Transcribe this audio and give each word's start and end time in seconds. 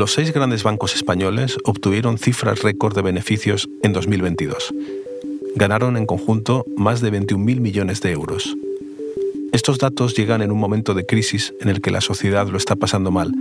Los 0.00 0.14
seis 0.14 0.32
grandes 0.32 0.62
bancos 0.62 0.94
españoles 0.94 1.58
obtuvieron 1.62 2.16
cifras 2.16 2.62
récord 2.62 2.94
de 2.94 3.02
beneficios 3.02 3.68
en 3.82 3.92
2022. 3.92 4.72
Ganaron 5.56 5.98
en 5.98 6.06
conjunto 6.06 6.64
más 6.74 7.02
de 7.02 7.12
21.000 7.12 7.60
millones 7.60 8.00
de 8.00 8.12
euros. 8.12 8.56
Estos 9.52 9.78
datos 9.78 10.16
llegan 10.16 10.40
en 10.40 10.52
un 10.52 10.58
momento 10.58 10.94
de 10.94 11.04
crisis 11.04 11.52
en 11.60 11.68
el 11.68 11.82
que 11.82 11.90
la 11.90 12.00
sociedad 12.00 12.48
lo 12.48 12.56
está 12.56 12.76
pasando 12.76 13.10
mal, 13.10 13.34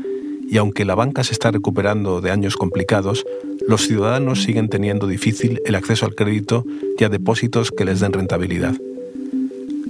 y 0.50 0.58
aunque 0.58 0.84
la 0.84 0.96
banca 0.96 1.24
se 1.24 1.32
está 1.32 1.50
recuperando 1.50 2.20
de 2.20 2.30
años 2.30 2.58
complicados, 2.58 3.26
los 3.66 3.88
ciudadanos 3.88 4.44
siguen 4.44 4.68
teniendo 4.68 5.08
difícil 5.08 5.62
el 5.66 5.76
acceso 5.76 6.06
al 6.06 6.14
crédito 6.14 6.66
y 6.98 7.06
a 7.06 7.10
depósitos 7.10 7.72
que 7.72 7.86
les 7.86 8.02
den 8.02 8.12
rentabilidad. 8.12 8.76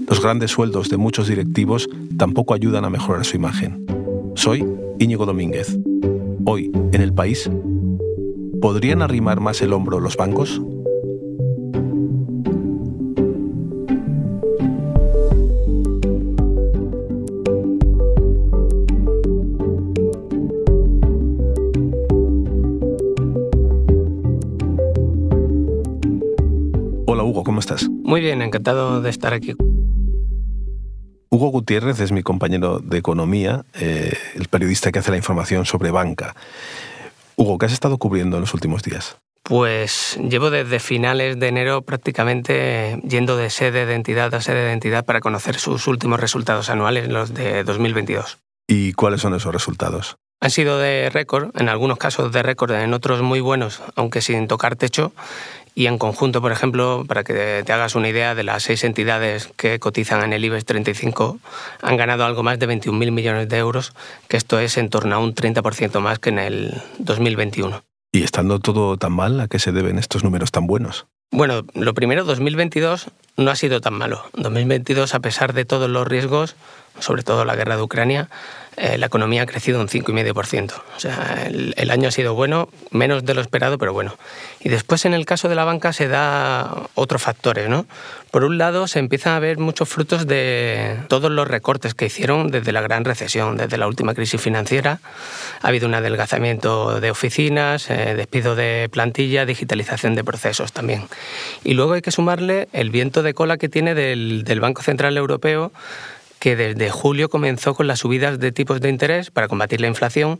Los 0.07 0.21
grandes 0.21 0.51
sueldos 0.51 0.89
de 0.89 0.97
muchos 0.97 1.29
directivos 1.29 1.89
tampoco 2.20 2.54
ayudan 2.54 2.86
a 2.86 2.91
mejorar 2.91 3.25
su 3.25 3.38
imagen. 3.38 3.88
Soy 4.36 4.63
Íñigo 4.99 5.25
Domínguez. 5.25 5.75
Hoy, 6.46 6.71
en 6.94 7.02
el 7.02 7.14
país, 7.14 7.50
¿podrían 8.61 9.02
arrimar 9.02 9.39
más 9.39 9.61
el 9.61 9.74
hombro 9.74 10.00
los 10.00 10.16
bancos? 10.16 10.61
Hola 27.06 27.24
Hugo, 27.24 27.44
¿cómo 27.44 27.60
estás? 27.60 27.89
Muy 27.89 28.21
bien, 28.21 28.42
encantado 28.42 29.02
de 29.02 29.10
estar 29.10 29.33
aquí. 29.33 29.56
Hugo 31.39 31.52
Gutiérrez 31.52 32.02
es 32.02 32.11
mi 32.11 32.22
compañero 32.22 32.80
de 32.80 32.98
economía, 32.98 33.64
eh, 33.73 34.11
el 34.36 34.50
periodista 34.50 34.92
que 34.92 35.00
hace 35.00 35.09
la 35.09 35.16
información 35.16 35.66
sobre 35.66 35.89
banca. 35.89 36.36
Hugo, 37.38 37.58
¿qué 37.58 37.66
has 37.66 37.72
estado 37.72 37.97
cubriendo 37.97 38.36
en 38.36 38.42
los 38.42 38.53
últimos 38.53 38.84
días? 38.84 39.16
Pues 39.44 40.19
llevo 40.22 40.50
desde 40.50 40.81
finales 40.81 41.39
de 41.39 41.47
enero 41.47 41.81
prácticamente 41.81 43.00
yendo 43.08 43.38
de 43.38 43.50
sede 43.50 43.86
de 43.86 43.95
entidad 43.95 44.36
a 44.36 44.41
sede 44.41 44.66
de 44.66 44.73
entidad 44.73 45.05
para 45.05 45.22
conocer 45.22 45.55
sus 45.55 45.88
últimos 45.88 46.19
resultados 46.19 46.69
anuales, 46.69 47.08
los 47.08 47.33
de 47.33 47.63
2022. 47.63 48.39
¿Y 48.67 48.91
cuáles 48.91 49.22
son 49.22 49.33
esos 49.33 49.53
resultados? 49.53 50.17
Han 50.41 50.52
sido 50.52 50.78
de 50.78 51.09
récord, 51.09 51.52
en 51.59 51.67
algunos 51.67 51.97
casos 51.97 52.31
de 52.31 52.41
récord, 52.44 52.72
en 52.72 52.94
otros 52.94 53.22
muy 53.22 53.41
buenos, 53.41 53.81
aunque 53.95 54.22
sin 54.22 54.47
tocar 54.47 54.78
techo, 54.78 55.11
y 55.80 55.88
en 55.88 55.97
conjunto, 55.97 56.41
por 56.41 56.52
ejemplo, 56.52 57.05
para 57.08 57.23
que 57.23 57.63
te 57.66 57.72
hagas 57.72 57.95
una 57.95 58.09
idea 58.09 58.35
de 58.35 58.44
las 58.44 58.63
seis 58.63 58.83
entidades 58.83 59.49
que 59.55 59.80
cotizan 59.80 60.22
en 60.25 60.33
el 60.33 60.44
IBEX 60.44 60.66
35, 60.66 61.39
han 61.81 61.95
ganado 61.95 62.25
algo 62.25 62.44
más 62.44 62.59
de 62.59 62.67
21.000 62.67 63.11
millones 63.11 63.47
de 63.47 63.58
euros, 63.59 63.94
que 64.27 64.35
esto 64.35 64.59
es 64.59 64.77
en 64.77 64.89
torno 64.89 65.16
a 65.16 65.19
un 65.19 65.33
30% 65.33 66.02
más 66.02 66.19
que 66.19 66.31
en 66.31 66.39
el 66.39 66.73
2021. 66.97 67.81
¿Y 68.11 68.23
estando 68.23 68.59
todo 68.59 68.97
tan 68.97 69.13
mal, 69.13 69.39
a 69.39 69.47
qué 69.47 69.57
se 69.57 69.72
deben 69.72 69.97
estos 69.97 70.22
números 70.22 70.52
tan 70.52 70.67
buenos? 70.67 71.07
Bueno, 71.31 71.63
lo 71.73 71.94
primero, 71.94 72.25
2022 72.25 73.09
no 73.38 73.50
ha 73.50 73.55
sido 73.55 73.80
tan 73.80 73.94
malo. 73.94 74.25
2022, 74.33 75.16
a 75.16 75.19
pesar 75.22 75.53
de 75.53 75.63
todos 75.63 75.89
los 75.89 76.05
riesgos, 76.05 76.57
sobre 77.00 77.23
todo 77.23 77.45
la 77.45 77.55
guerra 77.55 77.75
de 77.75 77.81
Ucrania, 77.81 78.30
eh, 78.81 78.97
la 78.97 79.08
economía 79.08 79.42
ha 79.42 79.45
crecido 79.45 79.81
un 79.81 79.89
5,5%. 79.89 80.72
O 80.95 81.00
sea, 81.02 81.47
el, 81.47 81.91
año 81.91 82.08
ha 82.08 82.11
sido 82.11 82.33
bueno, 82.33 82.69
menos 82.91 83.25
de 83.25 83.33
lo 83.33 83.41
esperado, 83.41 83.78
pero 83.78 83.91
bueno. 83.91 84.16
Y 84.61 84.69
después 84.69 85.03
en 85.03 85.14
el 85.14 85.25
caso 85.25 85.50
de 85.50 85.56
la 85.56 85.66
banca 85.66 85.91
se 85.91 86.08
da 86.08 86.88
otros 86.95 87.22
factores, 87.22 87.67
¿no? 87.67 87.86
Por 88.31 88.45
un 88.45 88.58
lado, 88.58 88.88
se 88.88 89.00
empiezan 89.00 89.33
a 89.33 89.39
ver 89.39 89.58
muchos 89.58 89.89
frutos 89.89 90.28
de 90.28 90.97
todos 91.09 91.30
los 91.30 91.45
recortes 91.45 91.94
que 91.94 92.06
hicieron 92.06 92.52
desde 92.52 92.72
la 92.72 92.80
gran 92.80 93.03
recesión, 93.03 93.58
desde 93.58 93.78
la 93.78 93.86
última 93.86 94.13
crisis 94.13 94.39
financiera. 94.39 95.02
Ha 95.61 95.67
habido 95.67 95.86
un 95.86 95.95
adelgazamiento 95.95 97.02
de 97.02 97.11
oficinas, 97.11 97.89
eh, 97.89 98.13
despido 98.16 98.56
de 98.56 98.88
plantilla, 98.89 99.45
digitalización 99.45 100.16
de 100.16 100.23
procesos 100.23 100.72
también. 100.72 101.03
Y 101.66 101.73
luego 101.73 101.94
hay 101.94 102.02
que 102.02 102.11
sumarle 102.11 102.69
el 102.72 102.91
viento 102.91 103.23
de 103.23 103.34
cola 103.34 103.57
que 103.57 103.68
tiene 103.68 103.94
del 103.94 104.59
Banco 104.62 104.84
Central 104.84 105.18
Europeo 105.18 105.73
que 106.39 106.55
desde 106.55 106.89
julio 106.89 107.29
comenzó 107.29 107.75
con 107.75 107.88
las 107.88 108.00
subidas 108.00 108.39
de 108.39 108.51
tipos 108.51 108.81
de 108.81 108.89
interés 108.89 109.29
para 109.29 109.47
combatir 109.47 109.81
la 109.81 109.88
inflación 109.88 110.39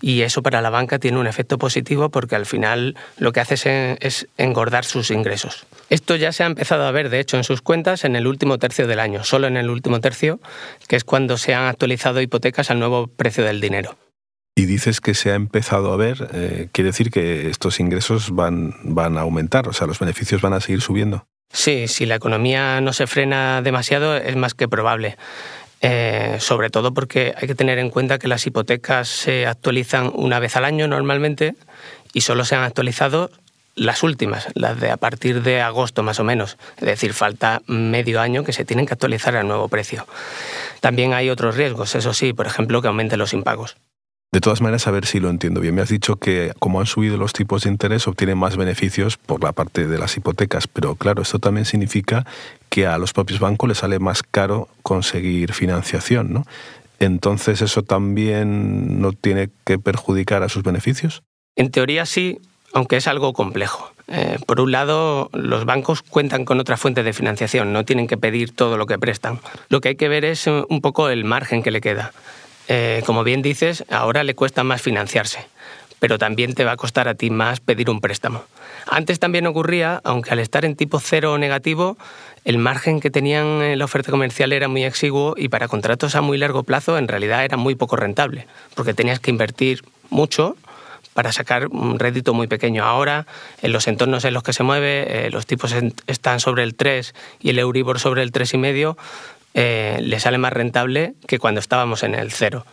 y 0.00 0.20
eso 0.20 0.42
para 0.42 0.60
la 0.62 0.70
banca 0.70 0.98
tiene 0.98 1.18
un 1.18 1.26
efecto 1.26 1.58
positivo 1.58 2.10
porque 2.10 2.36
al 2.36 2.46
final 2.46 2.96
lo 3.16 3.32
que 3.32 3.40
hace 3.40 3.96
es 4.00 4.28
engordar 4.36 4.84
sus 4.84 5.10
ingresos. 5.10 5.66
Esto 5.90 6.16
ya 6.16 6.32
se 6.32 6.42
ha 6.42 6.46
empezado 6.46 6.86
a 6.86 6.90
ver, 6.92 7.08
de 7.08 7.20
hecho, 7.20 7.36
en 7.36 7.44
sus 7.44 7.62
cuentas 7.62 8.04
en 8.04 8.14
el 8.14 8.26
último 8.26 8.58
tercio 8.58 8.86
del 8.86 9.00
año, 9.00 9.24
solo 9.24 9.46
en 9.46 9.56
el 9.56 9.70
último 9.70 10.00
tercio, 10.00 10.38
que 10.86 10.96
es 10.96 11.04
cuando 11.04 11.38
se 11.38 11.54
han 11.54 11.64
actualizado 11.64 12.20
hipotecas 12.20 12.70
al 12.70 12.78
nuevo 12.78 13.06
precio 13.06 13.44
del 13.44 13.60
dinero. 13.60 13.96
Y 14.54 14.66
dices 14.66 15.00
que 15.00 15.14
se 15.14 15.30
ha 15.30 15.34
empezado 15.34 15.92
a 15.92 15.96
ver, 15.96 16.30
eh, 16.32 16.68
quiere 16.72 16.88
decir 16.88 17.10
que 17.10 17.48
estos 17.48 17.78
ingresos 17.78 18.32
van, 18.32 18.74
van 18.82 19.16
a 19.16 19.20
aumentar, 19.20 19.68
o 19.68 19.72
sea, 19.72 19.86
los 19.86 20.00
beneficios 20.00 20.42
van 20.42 20.52
a 20.52 20.60
seguir 20.60 20.80
subiendo. 20.80 21.26
Sí, 21.52 21.88
si 21.88 22.06
la 22.06 22.16
economía 22.16 22.80
no 22.80 22.92
se 22.92 23.06
frena 23.06 23.62
demasiado 23.62 24.16
es 24.16 24.36
más 24.36 24.54
que 24.54 24.68
probable. 24.68 25.16
Eh, 25.80 26.38
sobre 26.40 26.70
todo 26.70 26.92
porque 26.92 27.34
hay 27.36 27.46
que 27.46 27.54
tener 27.54 27.78
en 27.78 27.90
cuenta 27.90 28.18
que 28.18 28.26
las 28.26 28.44
hipotecas 28.46 29.08
se 29.08 29.46
actualizan 29.46 30.10
una 30.12 30.40
vez 30.40 30.56
al 30.56 30.64
año 30.64 30.88
normalmente 30.88 31.54
y 32.12 32.22
solo 32.22 32.44
se 32.44 32.56
han 32.56 32.64
actualizado 32.64 33.30
las 33.76 34.02
últimas, 34.02 34.48
las 34.54 34.80
de 34.80 34.90
a 34.90 34.96
partir 34.96 35.42
de 35.42 35.60
agosto 35.60 36.02
más 36.02 36.18
o 36.18 36.24
menos. 36.24 36.58
Es 36.78 36.84
decir, 36.84 37.14
falta 37.14 37.62
medio 37.66 38.20
año 38.20 38.42
que 38.42 38.52
se 38.52 38.64
tienen 38.64 38.86
que 38.86 38.94
actualizar 38.94 39.36
al 39.36 39.46
nuevo 39.46 39.68
precio. 39.68 40.06
También 40.80 41.14
hay 41.14 41.30
otros 41.30 41.56
riesgos, 41.56 41.94
eso 41.94 42.12
sí, 42.12 42.32
por 42.32 42.46
ejemplo, 42.46 42.82
que 42.82 42.88
aumenten 42.88 43.20
los 43.20 43.32
impagos. 43.32 43.76
De 44.30 44.42
todas 44.42 44.60
maneras, 44.60 44.86
a 44.86 44.90
ver 44.90 45.06
si 45.06 45.20
lo 45.20 45.30
entiendo 45.30 45.62
bien. 45.62 45.74
Me 45.74 45.80
has 45.80 45.88
dicho 45.88 46.16
que 46.16 46.52
como 46.58 46.80
han 46.80 46.86
subido 46.86 47.16
los 47.16 47.32
tipos 47.32 47.62
de 47.62 47.70
interés, 47.70 48.06
obtienen 48.06 48.36
más 48.36 48.58
beneficios 48.58 49.16
por 49.16 49.42
la 49.42 49.52
parte 49.52 49.86
de 49.86 49.98
las 49.98 50.18
hipotecas, 50.18 50.66
pero 50.66 50.96
claro, 50.96 51.22
esto 51.22 51.38
también 51.38 51.64
significa 51.64 52.26
que 52.68 52.86
a 52.86 52.98
los 52.98 53.14
propios 53.14 53.40
bancos 53.40 53.68
les 53.68 53.78
sale 53.78 53.98
más 53.98 54.22
caro 54.22 54.68
conseguir 54.82 55.54
financiación, 55.54 56.34
¿no? 56.34 56.44
Entonces, 56.98 57.62
¿eso 57.62 57.82
también 57.82 59.00
no 59.00 59.12
tiene 59.12 59.48
que 59.64 59.78
perjudicar 59.78 60.42
a 60.42 60.50
sus 60.50 60.62
beneficios? 60.62 61.22
En 61.56 61.70
teoría 61.70 62.04
sí, 62.04 62.38
aunque 62.74 62.98
es 62.98 63.06
algo 63.06 63.32
complejo. 63.32 63.92
Eh, 64.08 64.38
por 64.46 64.60
un 64.60 64.72
lado, 64.72 65.30
los 65.32 65.64
bancos 65.64 66.02
cuentan 66.02 66.44
con 66.44 66.60
otra 66.60 66.76
fuente 66.76 67.02
de 67.02 67.14
financiación, 67.14 67.72
no 67.72 67.86
tienen 67.86 68.06
que 68.06 68.18
pedir 68.18 68.54
todo 68.54 68.76
lo 68.76 68.84
que 68.84 68.98
prestan. 68.98 69.40
Lo 69.70 69.80
que 69.80 69.90
hay 69.90 69.96
que 69.96 70.08
ver 70.08 70.26
es 70.26 70.46
un 70.46 70.80
poco 70.82 71.08
el 71.08 71.24
margen 71.24 71.62
que 71.62 71.70
le 71.70 71.80
queda. 71.80 72.12
Eh, 72.68 73.02
como 73.06 73.24
bien 73.24 73.42
dices, 73.42 73.84
ahora 73.90 74.22
le 74.24 74.34
cuesta 74.34 74.62
más 74.62 74.82
financiarse, 74.82 75.46
pero 75.98 76.18
también 76.18 76.54
te 76.54 76.64
va 76.64 76.72
a 76.72 76.76
costar 76.76 77.08
a 77.08 77.14
ti 77.14 77.30
más 77.30 77.60
pedir 77.60 77.88
un 77.88 78.00
préstamo. 78.00 78.44
Antes 78.86 79.18
también 79.18 79.46
ocurría, 79.46 80.00
aunque 80.04 80.30
al 80.30 80.38
estar 80.38 80.64
en 80.64 80.76
tipo 80.76 81.00
cero 81.00 81.32
o 81.32 81.38
negativo, 81.38 81.96
el 82.44 82.58
margen 82.58 83.00
que 83.00 83.10
tenían 83.10 83.62
en 83.62 83.78
la 83.78 83.84
oferta 83.86 84.10
comercial 84.10 84.52
era 84.52 84.68
muy 84.68 84.84
exiguo 84.84 85.34
y 85.36 85.48
para 85.48 85.68
contratos 85.68 86.14
a 86.14 86.20
muy 86.20 86.38
largo 86.38 86.62
plazo 86.62 86.98
en 86.98 87.08
realidad 87.08 87.44
era 87.44 87.56
muy 87.56 87.74
poco 87.74 87.96
rentable, 87.96 88.46
porque 88.74 88.94
tenías 88.94 89.18
que 89.18 89.30
invertir 89.30 89.82
mucho 90.10 90.56
para 91.14 91.32
sacar 91.32 91.66
un 91.66 91.98
rédito 91.98 92.32
muy 92.32 92.46
pequeño. 92.46 92.84
Ahora, 92.84 93.26
en 93.60 93.72
los 93.72 93.88
entornos 93.88 94.24
en 94.24 94.34
los 94.34 94.42
que 94.42 94.52
se 94.52 94.62
mueve, 94.62 95.26
eh, 95.26 95.30
los 95.30 95.46
tipos 95.46 95.74
están 96.06 96.38
sobre 96.38 96.62
el 96.62 96.76
3 96.76 97.14
y 97.40 97.50
el 97.50 97.58
Euribor 97.58 97.98
sobre 97.98 98.22
el 98.22 98.30
3,5, 98.30 98.96
eh, 99.54 99.98
le 100.02 100.20
sale 100.20 100.38
más 100.38 100.52
rentable 100.52 101.14
que 101.26 101.38
cuando 101.38 101.60
estábamos 101.60 102.02
en 102.02 102.14
el 102.14 102.32
cero. 102.32 102.64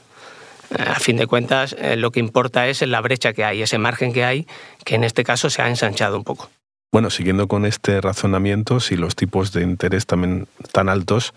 Eh, 0.71 0.83
a 0.87 0.95
fin 0.95 1.17
de 1.17 1.27
cuentas, 1.27 1.75
eh, 1.79 1.95
lo 1.95 2.11
que 2.11 2.19
importa 2.19 2.67
es 2.67 2.81
la 2.81 3.01
brecha 3.01 3.33
que 3.33 3.43
hay, 3.43 3.61
ese 3.61 3.77
margen 3.77 4.13
que 4.13 4.23
hay, 4.23 4.47
que 4.83 4.95
en 4.95 5.03
este 5.03 5.23
caso 5.23 5.49
se 5.49 5.61
ha 5.61 5.69
ensanchado 5.69 6.17
un 6.17 6.23
poco. 6.23 6.49
Bueno, 6.91 7.09
siguiendo 7.09 7.47
con 7.47 7.65
este 7.65 7.99
razonamiento, 8.01 8.79
si 8.79 8.95
los 8.95 9.15
tipos 9.15 9.51
de 9.51 9.63
interés 9.63 10.05
también 10.05 10.47
tan 10.71 10.87
altos, 10.87 11.33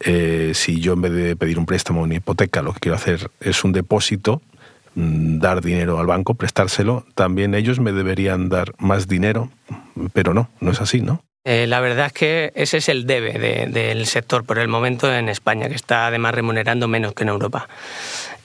si 0.00 0.80
yo 0.80 0.92
en 0.92 1.00
vez 1.00 1.12
de 1.12 1.36
pedir 1.36 1.58
un 1.58 1.66
préstamo 1.66 2.00
o 2.00 2.04
una 2.04 2.14
hipoteca, 2.14 2.62
lo 2.62 2.72
que 2.72 2.80
quiero 2.80 2.96
hacer 2.96 3.30
es 3.40 3.64
un 3.64 3.72
depósito, 3.72 4.42
mm, 4.94 5.38
dar 5.38 5.60
dinero 5.60 5.98
al 5.98 6.06
banco, 6.06 6.34
prestárselo, 6.34 7.04
también 7.14 7.54
ellos 7.54 7.80
me 7.80 7.92
deberían 7.92 8.48
dar 8.48 8.74
más 8.78 9.08
dinero, 9.08 9.50
pero 10.12 10.34
no, 10.34 10.50
no 10.60 10.70
es 10.70 10.80
así, 10.80 11.00
¿no? 11.00 11.24
Eh, 11.44 11.66
la 11.66 11.80
verdad 11.80 12.06
es 12.06 12.12
que 12.12 12.52
ese 12.54 12.76
es 12.76 12.88
el 12.88 13.06
debe 13.06 13.66
del 13.68 14.06
sector 14.06 14.44
por 14.44 14.58
el 14.58 14.68
momento 14.68 15.12
en 15.12 15.28
España, 15.28 15.68
que 15.68 15.74
está 15.74 16.06
además 16.06 16.34
remunerando 16.34 16.86
menos 16.86 17.14
que 17.14 17.24
en 17.24 17.30
Europa. 17.30 17.68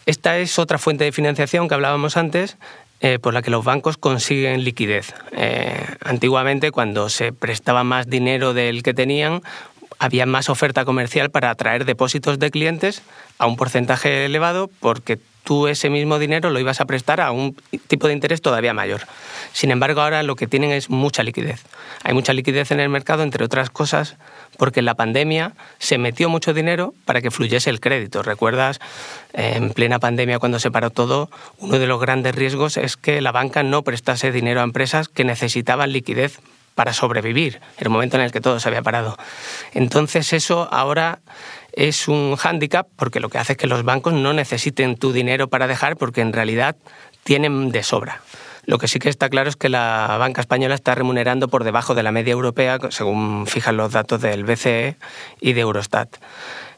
Esta 0.08 0.38
es 0.40 0.58
otra 0.58 0.80
fuente 0.80 1.04
de 1.04 1.12
financiación 1.12 1.68
que 1.68 1.76
hablábamos 1.76 2.18
antes, 2.18 2.58
eh, 3.00 3.20
por 3.20 3.36
la 3.36 3.44
que 3.44 3.52
los 3.52 3.64
bancos 3.64 3.98
consiguen 3.98 4.64
liquidez. 4.64 5.14
Eh, 5.34 5.86
antiguamente, 6.04 6.72
cuando 6.72 7.10
se 7.10 7.34
prestaba 7.34 7.84
más 7.84 8.10
dinero 8.10 8.56
del 8.56 8.82
que 8.82 8.96
tenían, 8.96 9.44
había 10.00 10.26
más 10.26 10.50
oferta 10.50 10.84
comercial 10.84 11.30
para 11.30 11.52
atraer 11.52 11.86
depósitos 11.86 12.40
de 12.40 12.50
clientes 12.50 13.04
a 13.38 13.46
un 13.46 13.58
porcentaje 13.58 14.26
elevado 14.26 14.72
porque 14.80 15.20
tú 15.48 15.70
ese 15.70 15.90
mismo 15.90 16.20
dinero 16.20 16.50
lo 16.50 16.60
ibas 16.60 16.82
a 16.82 16.86
prestar 16.86 17.22
a 17.22 17.32
un 17.32 17.56
tipo 17.88 18.08
de 18.08 18.14
interés 18.14 18.42
todavía 18.42 18.74
mayor. 18.74 19.04
Sin 19.54 19.72
embargo, 19.72 20.02
ahora 20.02 20.22
lo 20.22 20.36
que 20.36 20.46
tienen 20.46 20.72
es 20.72 20.90
mucha 20.90 21.24
liquidez. 21.24 21.64
Hay 22.04 22.14
mucha 22.14 22.34
liquidez 22.34 22.72
en 22.72 22.82
el 22.82 22.90
mercado, 22.90 23.24
entre 23.24 23.46
otras 23.46 23.70
cosas, 23.70 24.18
porque 24.58 24.82
en 24.82 24.86
la 24.86 24.96
pandemia 24.96 25.54
se 25.80 25.98
metió 25.98 26.28
mucho 26.28 26.54
dinero 26.54 26.94
para 27.06 27.22
que 27.22 27.32
fluyese 27.32 27.70
el 27.70 27.80
crédito. 27.80 28.24
¿Recuerdas? 28.24 28.82
En 29.32 29.70
plena 29.70 30.00
pandemia, 30.00 30.38
cuando 30.40 30.60
se 30.60 30.70
paró 30.70 30.90
todo, 30.90 31.30
uno 31.60 31.80
de 31.80 31.88
los 31.88 32.02
grandes 32.02 32.36
riesgos 32.36 32.76
es 32.76 32.98
que 32.98 33.22
la 33.22 33.32
banca 33.32 33.64
no 33.64 33.84
prestase 33.84 34.34
dinero 34.34 34.60
a 34.60 34.66
empresas 34.66 35.08
que 35.08 35.24
necesitaban 35.24 35.94
liquidez 35.94 36.42
para 36.78 36.94
sobrevivir, 36.94 37.60
el 37.80 37.90
momento 37.90 38.18
en 38.18 38.22
el 38.22 38.32
que 38.32 38.40
todo 38.40 38.60
se 38.60 38.70
había 38.70 38.84
parado. 38.84 39.18
Entonces 39.74 40.32
eso 40.32 40.70
ahora 40.72 41.22
es 41.74 42.08
un 42.08 42.36
hándicap 42.36 42.88
porque 42.96 43.20
lo 43.20 43.30
que 43.30 43.40
hace 43.40 43.54
es 43.54 43.58
que 43.58 43.66
los 43.66 43.82
bancos 43.82 44.14
no 44.14 44.32
necesiten 44.32 44.96
tu 44.96 45.12
dinero 45.12 45.48
para 45.48 45.66
dejar 45.66 45.98
porque 45.98 46.22
en 46.22 46.34
realidad 46.34 46.76
tienen 47.24 47.72
de 47.72 47.82
sobra. 47.82 48.22
Lo 48.66 48.78
que 48.78 48.88
sí 48.88 49.00
que 49.00 49.10
está 49.10 49.28
claro 49.28 49.50
es 49.50 49.56
que 49.56 49.70
la 49.70 50.18
banca 50.20 50.40
española 50.40 50.76
está 50.76 50.94
remunerando 50.94 51.48
por 51.48 51.64
debajo 51.64 51.96
de 51.96 52.04
la 52.04 52.12
media 52.12 52.34
europea, 52.34 52.78
según 52.92 53.48
fijan 53.48 53.76
los 53.76 53.94
datos 53.94 54.22
del 54.22 54.44
BCE 54.44 54.98
y 55.42 55.54
de 55.54 55.62
Eurostat. 55.62 56.18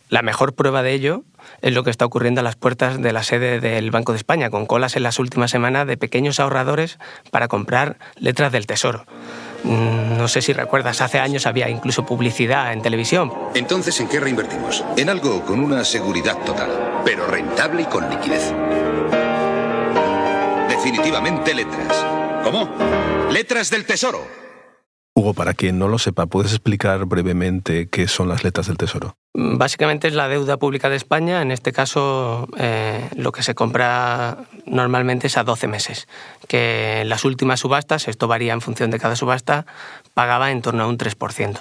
La 0.07 0.21
mejor 0.21 0.53
prueba 0.53 0.81
de 0.81 0.93
ello 0.93 1.23
es 1.61 1.73
lo 1.73 1.83
que 1.83 1.89
está 1.89 2.05
ocurriendo 2.05 2.39
a 2.39 2.43
las 2.45 2.55
puertas 2.55 3.01
de 3.01 3.11
la 3.11 3.23
sede 3.23 3.59
del 3.59 3.91
Banco 3.91 4.13
de 4.13 4.17
España, 4.17 4.49
con 4.49 4.65
colas 4.65 4.95
en 4.95 5.03
las 5.03 5.19
últimas 5.19 5.51
semanas 5.51 5.87
de 5.87 5.97
pequeños 5.97 6.39
ahorradores 6.39 6.99
para 7.31 7.49
comprar 7.49 7.97
letras 8.15 8.53
del 8.53 8.65
Tesoro. 8.65 9.03
Mm, 9.63 10.17
no 10.17 10.27
sé 10.27 10.41
si 10.41 10.53
recuerdas, 10.53 11.01
hace 11.01 11.19
años 11.19 11.45
había 11.45 11.69
incluso 11.69 12.05
publicidad 12.05 12.73
en 12.73 12.81
televisión. 12.81 13.31
Entonces, 13.53 13.99
¿en 13.99 14.07
qué 14.07 14.19
reinvertimos? 14.19 14.83
En 14.97 15.09
algo 15.09 15.45
con 15.45 15.59
una 15.59 15.83
seguridad 15.83 16.37
total, 16.45 17.01
pero 17.05 17.25
rentable 17.27 17.83
y 17.83 17.85
con 17.85 18.09
liquidez. 18.09 18.53
Definitivamente 20.69 21.53
letras. 21.53 22.05
¿Cómo? 22.43 22.69
Letras 23.31 23.69
del 23.69 23.85
Tesoro. 23.85 24.38
Hugo, 25.19 25.33
para 25.33 25.53
quien 25.53 25.77
no 25.77 25.89
lo 25.89 25.99
sepa, 25.99 26.27
¿puedes 26.27 26.53
explicar 26.53 27.03
brevemente 27.03 27.89
qué 27.89 28.07
son 28.07 28.29
las 28.29 28.45
letras 28.45 28.67
del 28.67 28.77
Tesoro? 28.77 29.17
Mm, 29.33 29.57
básicamente 29.57 30.07
es 30.07 30.13
la 30.13 30.29
deuda 30.29 30.55
pública 30.55 30.89
de 30.89 30.95
España. 30.95 31.41
En 31.41 31.51
este 31.51 31.73
caso, 31.73 32.47
eh, 32.57 33.09
lo 33.17 33.33
que 33.33 33.43
se 33.43 33.53
compra 33.53 34.37
normalmente 34.65 35.27
es 35.27 35.35
a 35.35 35.43
12 35.43 35.67
meses. 35.67 36.07
Que 36.47 37.03
las 37.05 37.25
últimas 37.25 37.59
subastas, 37.59 38.07
esto 38.07 38.29
varía 38.29 38.53
en 38.53 38.61
función 38.61 38.91
de 38.91 38.99
cada 38.99 39.17
subasta, 39.17 39.65
pagaba 40.13 40.51
en 40.51 40.61
torno 40.61 40.83
a 40.83 40.87
un 40.87 40.97
3%. 40.97 41.59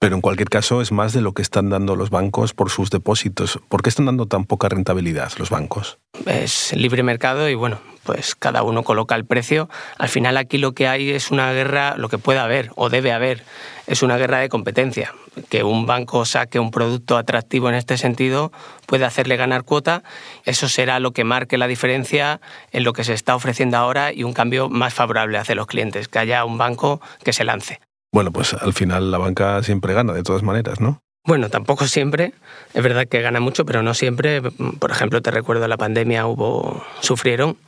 Pero 0.00 0.14
en 0.14 0.20
cualquier 0.20 0.48
caso 0.48 0.80
es 0.80 0.92
más 0.92 1.12
de 1.12 1.20
lo 1.20 1.32
que 1.32 1.42
están 1.42 1.70
dando 1.70 1.96
los 1.96 2.10
bancos 2.10 2.54
por 2.54 2.70
sus 2.70 2.88
depósitos. 2.90 3.58
¿Por 3.68 3.82
qué 3.82 3.88
están 3.88 4.06
dando 4.06 4.26
tan 4.26 4.44
poca 4.44 4.68
rentabilidad 4.68 5.32
los 5.38 5.50
bancos? 5.50 5.98
Es 6.24 6.72
libre 6.72 7.02
mercado 7.02 7.48
y 7.48 7.56
bueno, 7.56 7.80
pues 8.04 8.36
cada 8.36 8.62
uno 8.62 8.84
coloca 8.84 9.16
el 9.16 9.24
precio. 9.24 9.68
Al 9.98 10.08
final 10.08 10.36
aquí 10.36 10.56
lo 10.58 10.72
que 10.72 10.86
hay 10.86 11.10
es 11.10 11.32
una 11.32 11.52
guerra, 11.52 11.96
lo 11.96 12.08
que 12.08 12.16
puede 12.16 12.38
haber 12.38 12.70
o 12.76 12.90
debe 12.90 13.12
haber, 13.12 13.42
es 13.88 14.04
una 14.04 14.16
guerra 14.16 14.38
de 14.38 14.48
competencia. 14.48 15.14
Que 15.48 15.64
un 15.64 15.84
banco 15.84 16.24
saque 16.24 16.60
un 16.60 16.70
producto 16.70 17.16
atractivo 17.16 17.68
en 17.68 17.74
este 17.74 17.96
sentido 17.96 18.52
puede 18.86 19.04
hacerle 19.04 19.36
ganar 19.36 19.64
cuota. 19.64 20.04
Eso 20.44 20.68
será 20.68 21.00
lo 21.00 21.10
que 21.10 21.24
marque 21.24 21.58
la 21.58 21.66
diferencia 21.66 22.40
en 22.70 22.84
lo 22.84 22.92
que 22.92 23.02
se 23.02 23.14
está 23.14 23.34
ofreciendo 23.34 23.76
ahora 23.76 24.12
y 24.12 24.22
un 24.22 24.32
cambio 24.32 24.68
más 24.68 24.94
favorable 24.94 25.38
hacia 25.38 25.56
los 25.56 25.66
clientes, 25.66 26.06
que 26.06 26.20
haya 26.20 26.44
un 26.44 26.56
banco 26.56 27.00
que 27.24 27.32
se 27.32 27.42
lance. 27.42 27.80
Bueno, 28.12 28.32
pues 28.32 28.54
al 28.54 28.72
final 28.72 29.10
la 29.10 29.18
banca 29.18 29.62
siempre 29.62 29.94
gana, 29.94 30.12
de 30.12 30.22
todas 30.22 30.42
maneras, 30.42 30.80
¿no? 30.80 31.02
Bueno, 31.28 31.50
tampoco 31.50 31.86
siempre. 31.86 32.32
Es 32.72 32.82
verdad 32.82 33.06
que 33.06 33.20
gana 33.20 33.38
mucho, 33.38 33.66
pero 33.66 33.82
no 33.82 33.92
siempre. 33.92 34.40
Por 34.78 34.90
ejemplo, 34.90 35.20
te 35.20 35.30
recuerdo 35.30 35.68
la 35.68 35.76
pandemia 35.76 36.26
hubo 36.26 36.82
sufrieron 37.00 37.58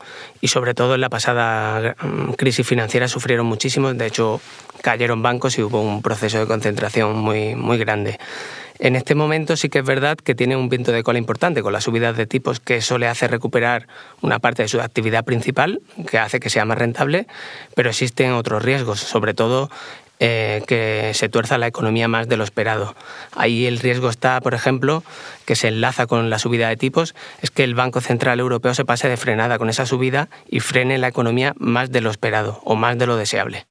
y 0.40 0.48
sobre 0.48 0.72
todo 0.72 0.94
en 0.94 1.02
la 1.02 1.10
pasada 1.10 1.94
mm, 2.00 2.32
crisis 2.38 2.66
financiera 2.66 3.06
sufrieron 3.06 3.44
muchísimo. 3.44 3.92
De 3.92 4.06
hecho, 4.06 4.40
cayeron 4.80 5.22
bancos 5.22 5.58
y 5.58 5.62
hubo 5.62 5.82
un 5.82 6.00
proceso 6.00 6.38
de 6.38 6.46
concentración 6.46 7.18
muy 7.18 7.54
muy 7.54 7.76
grande. 7.76 8.18
En 8.78 8.96
este 8.96 9.14
momento 9.14 9.58
sí 9.58 9.68
que 9.68 9.80
es 9.80 9.84
verdad 9.84 10.16
que 10.16 10.34
tiene 10.34 10.56
un 10.56 10.70
viento 10.70 10.90
de 10.90 11.02
cola 11.02 11.18
importante 11.18 11.60
con 11.60 11.74
las 11.74 11.84
subidas 11.84 12.16
de 12.16 12.26
tipos 12.26 12.60
que 12.60 12.76
eso 12.76 12.96
le 12.96 13.08
hace 13.08 13.28
recuperar 13.28 13.88
una 14.22 14.38
parte 14.38 14.62
de 14.62 14.68
su 14.68 14.80
actividad 14.80 15.22
principal, 15.22 15.82
que 16.10 16.18
hace 16.18 16.40
que 16.40 16.48
sea 16.48 16.64
más 16.64 16.78
rentable, 16.78 17.26
pero 17.74 17.90
existen 17.90 18.32
otros 18.32 18.62
riesgos, 18.62 19.00
sobre 19.00 19.34
todo 19.34 19.68
eh, 20.22 20.62
que 20.66 21.12
se 21.14 21.30
tuerza 21.30 21.56
la 21.56 21.66
economía 21.66 22.06
más 22.06 22.28
de 22.28 22.36
lo 22.36 22.44
esperado. 22.44 22.94
Ahí 23.32 23.66
el 23.66 23.78
riesgo 23.78 24.10
está, 24.10 24.40
por 24.42 24.52
ejemplo, 24.52 25.02
que 25.46 25.56
se 25.56 25.68
enlaza 25.68 26.06
con 26.06 26.28
la 26.28 26.38
subida 26.38 26.68
de 26.68 26.76
tipos, 26.76 27.14
es 27.40 27.50
que 27.50 27.64
el 27.64 27.74
Banco 27.74 28.02
Central 28.02 28.38
Europeo 28.38 28.74
se 28.74 28.84
pase 28.84 29.08
de 29.08 29.16
frenada 29.16 29.58
con 29.58 29.70
esa 29.70 29.86
subida 29.86 30.28
y 30.48 30.60
frene 30.60 30.98
la 30.98 31.08
economía 31.08 31.54
más 31.56 31.90
de 31.90 32.02
lo 32.02 32.10
esperado 32.10 32.60
o 32.64 32.76
más 32.76 32.98
de 32.98 33.06
lo 33.06 33.16
deseable. 33.16 33.66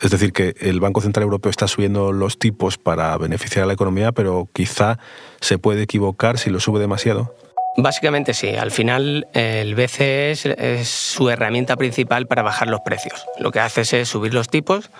Es 0.00 0.10
decir, 0.10 0.32
que 0.32 0.54
el 0.60 0.80
Banco 0.80 1.00
Central 1.00 1.22
Europeo 1.22 1.50
está 1.50 1.68
subiendo 1.68 2.12
los 2.12 2.38
tipos 2.38 2.76
para 2.76 3.16
beneficiar 3.16 3.62
a 3.62 3.66
la 3.66 3.72
economía, 3.72 4.12
pero 4.12 4.48
quizá 4.52 4.98
se 5.40 5.58
puede 5.58 5.82
equivocar 5.82 6.38
si 6.38 6.50
lo 6.50 6.60
sube 6.60 6.80
demasiado. 6.80 7.34
Básicamente 7.78 8.32
sí, 8.32 8.48
al 8.56 8.70
final 8.70 9.28
el 9.34 9.74
BCE 9.74 10.30
es, 10.30 10.88
su 10.88 11.28
herramienta 11.28 11.76
principal 11.76 12.26
para 12.26 12.42
bajar 12.42 12.68
los 12.68 12.80
precios. 12.80 13.26
Lo 13.38 13.50
que 13.52 13.60
hace 13.60 13.82
es 13.82 14.08
subir 14.08 14.32
los 14.32 14.48
tipos, 14.48 14.90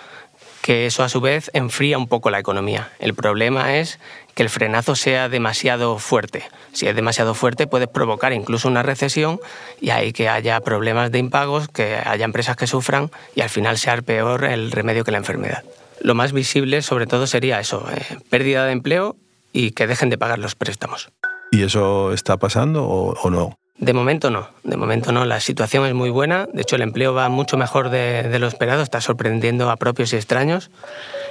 que 0.60 0.84
eso 0.84 1.02
a 1.02 1.08
su 1.08 1.22
vez 1.22 1.50
enfría 1.54 1.96
un 1.96 2.06
poco 2.06 2.28
la 2.28 2.38
economía. 2.38 2.90
El 2.98 3.14
problema 3.14 3.76
es 3.76 3.98
que 4.34 4.42
el 4.42 4.50
frenazo 4.50 4.94
sea 4.94 5.30
demasiado 5.30 5.98
fuerte. 5.98 6.42
Si 6.72 6.86
es 6.86 6.94
demasiado 6.94 7.32
fuerte 7.32 7.66
puede 7.66 7.86
provocar 7.86 8.34
incluso 8.34 8.68
una 8.68 8.82
recesión 8.82 9.40
y 9.80 9.90
ahí 9.90 10.12
que 10.12 10.28
haya 10.28 10.60
problemas 10.60 11.10
de 11.10 11.18
impagos, 11.18 11.68
que 11.68 11.96
haya 12.04 12.26
empresas 12.26 12.56
que 12.56 12.66
sufran 12.66 13.10
y 13.34 13.40
al 13.40 13.48
final 13.48 13.78
sea 13.78 13.96
peor 14.02 14.44
el 14.44 14.70
remedio 14.70 15.02
que 15.02 15.12
la 15.12 15.18
enfermedad. 15.18 15.64
Lo 16.00 16.14
más 16.14 16.32
visible 16.32 16.82
sobre 16.82 17.06
todo 17.06 17.26
sería 17.26 17.58
eso, 17.58 17.86
eh, 17.90 18.18
pérdida 18.28 18.66
de 18.66 18.72
empleo 18.72 19.16
y 19.50 19.70
que 19.70 19.86
dejen 19.86 20.10
de 20.10 20.18
pagar 20.18 20.38
los 20.38 20.54
préstamos. 20.54 21.08
¿Y 21.50 21.62
eso 21.62 22.12
está 22.12 22.36
pasando 22.36 22.84
o, 22.84 23.30
no? 23.30 23.58
De 23.78 23.92
momento 23.92 24.30
no, 24.30 24.48
de 24.64 24.76
momento 24.76 25.12
no. 25.12 25.24
La 25.24 25.40
situación 25.40 25.84
es 25.86 25.94
muy 25.94 26.10
buena, 26.10 26.46
de 26.52 26.62
hecho 26.62 26.76
el 26.76 26.82
empleo 26.82 27.12
va 27.12 27.28
mucho 27.28 27.56
mejor 27.56 27.90
de, 27.90 28.38
lo 28.38 28.46
esperado, 28.46 28.82
está 28.82 29.00
sorprendiendo 29.00 29.70
a 29.70 29.76
propios 29.76 30.12
y 30.12 30.16
extraños. 30.16 30.70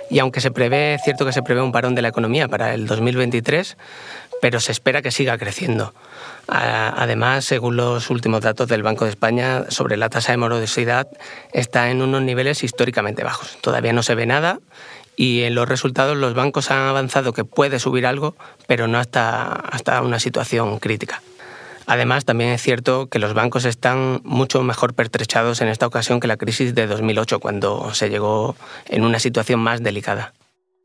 Y 0.10 0.20
aunque 0.20 0.42
se 0.42 0.52
prevé, 0.52 0.94
es 0.94 1.02
cierto 1.02 1.26
que 1.26 1.34
se 1.34 1.42
prevé 1.42 1.62
un 1.62 1.72
parón 1.72 1.96
de 1.96 2.04
la 2.04 2.10
economía 2.10 2.48
para 2.48 2.76
el 2.76 2.86
2023, 2.86 3.78
pero 4.42 4.60
se 4.60 4.72
espera 4.72 5.02
que 5.02 5.10
siga 5.10 5.38
creciendo. 5.40 5.94
Además, 6.48 7.46
según 7.46 7.76
los 7.76 8.12
últimos 8.12 8.42
datos 8.42 8.68
del 8.68 8.84
Banco 8.84 9.06
de 9.06 9.10
España 9.10 9.66
sobre 9.70 9.98
la 9.98 10.10
tasa 10.10 10.32
de 10.32 10.38
morosidad, 10.38 11.08
está 11.52 11.90
en 11.90 12.04
unos 12.04 12.22
niveles 12.22 12.64
históricamente 12.64 13.24
bajos. 13.24 13.58
Todavía 13.62 13.94
no 13.94 14.04
se 14.04 14.14
ve 14.14 14.28
nada 14.28 14.60
y 15.16 15.44
en 15.44 15.56
los 15.56 15.68
resultados 15.68 16.18
los 16.18 16.34
bancos 16.34 16.72
han 16.72 16.88
avanzado 16.88 17.34
que 17.34 17.46
puede 17.46 17.80
subir 17.80 18.06
algo, 18.06 18.36
pero 18.68 18.88
no 18.88 18.98
hasta, 18.98 19.46
hasta 19.52 20.02
una 20.02 20.20
situación 20.20 20.80
crítica. 20.80 21.22
Además, 21.88 22.26
también 22.26 22.50
es 22.50 22.62
cierto 22.62 23.08
que 23.08 23.20
los 23.20 23.34
bancos 23.34 23.66
están 23.66 24.22
mucho 24.24 24.64
mejor 24.64 24.94
pertrechados 24.94 25.62
en 25.62 25.68
esta 25.68 25.86
ocasión 25.86 26.20
que 26.20 26.28
la 26.28 26.38
crisis 26.38 26.74
de 26.74 26.88
2008, 26.88 27.40
cuando 27.40 27.94
se 27.94 28.10
llegó 28.10 28.56
en 28.90 29.04
una 29.04 29.20
situación 29.20 29.60
más 29.60 29.84
delicada. 29.84 30.34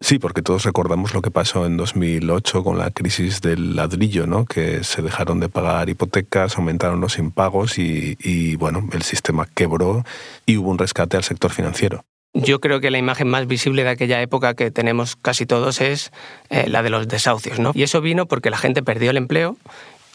Sí, 0.02 0.18
porque 0.18 0.40
todos 0.40 0.64
recordamos 0.64 1.12
lo 1.12 1.20
que 1.20 1.30
pasó 1.30 1.66
en 1.66 1.76
2008 1.76 2.64
con 2.64 2.78
la 2.78 2.90
crisis 2.90 3.42
del 3.42 3.76
ladrillo, 3.76 4.26
¿no? 4.26 4.46
que 4.46 4.82
se 4.82 5.02
dejaron 5.02 5.40
de 5.40 5.50
pagar 5.50 5.90
hipotecas, 5.90 6.56
aumentaron 6.56 7.02
los 7.02 7.18
impagos 7.18 7.78
y, 7.78 8.16
y 8.18 8.56
bueno, 8.56 8.88
el 8.92 9.02
sistema 9.02 9.46
quebró 9.54 10.04
y 10.46 10.56
hubo 10.56 10.70
un 10.70 10.78
rescate 10.78 11.18
al 11.18 11.24
sector 11.24 11.50
financiero. 11.50 12.02
Yo 12.32 12.60
creo 12.60 12.80
que 12.80 12.90
la 12.90 12.98
imagen 12.98 13.28
más 13.28 13.46
visible 13.46 13.82
de 13.82 13.90
aquella 13.90 14.22
época 14.22 14.54
que 14.54 14.70
tenemos 14.70 15.16
casi 15.16 15.46
todos 15.46 15.80
es 15.80 16.12
eh, 16.48 16.68
la 16.68 16.82
de 16.82 16.90
los 16.90 17.08
desahucios. 17.08 17.58
¿no? 17.58 17.72
Y 17.74 17.82
eso 17.82 18.00
vino 18.00 18.26
porque 18.26 18.50
la 18.50 18.56
gente 18.56 18.82
perdió 18.82 19.10
el 19.10 19.16
empleo 19.16 19.56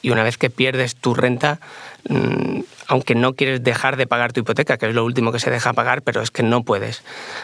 y 0.01 0.11
una 0.11 0.23
vez 0.23 0.37
que 0.37 0.49
pierdes 0.49 0.95
tu 0.95 1.13
renta, 1.13 1.59
mm, 2.07 2.59
aunque 2.87 3.15
no 3.15 3.33
quieres 3.33 3.63
dejar 3.63 3.97
de 3.97 4.07
pagar 4.07 4.33
tu 4.33 4.41
hipoteca, 4.41 4.77
que 4.77 4.87
es 4.87 4.93
lo 4.93 5.03
último 5.03 5.31
que 5.31 5.39
se 5.39 5.49
deja 5.49 5.73
pagar, 5.73 6.01
pero 6.03 6.21
es 6.21 6.31
que 6.31 6.43
no 6.43 6.63
puedes. 6.63 7.03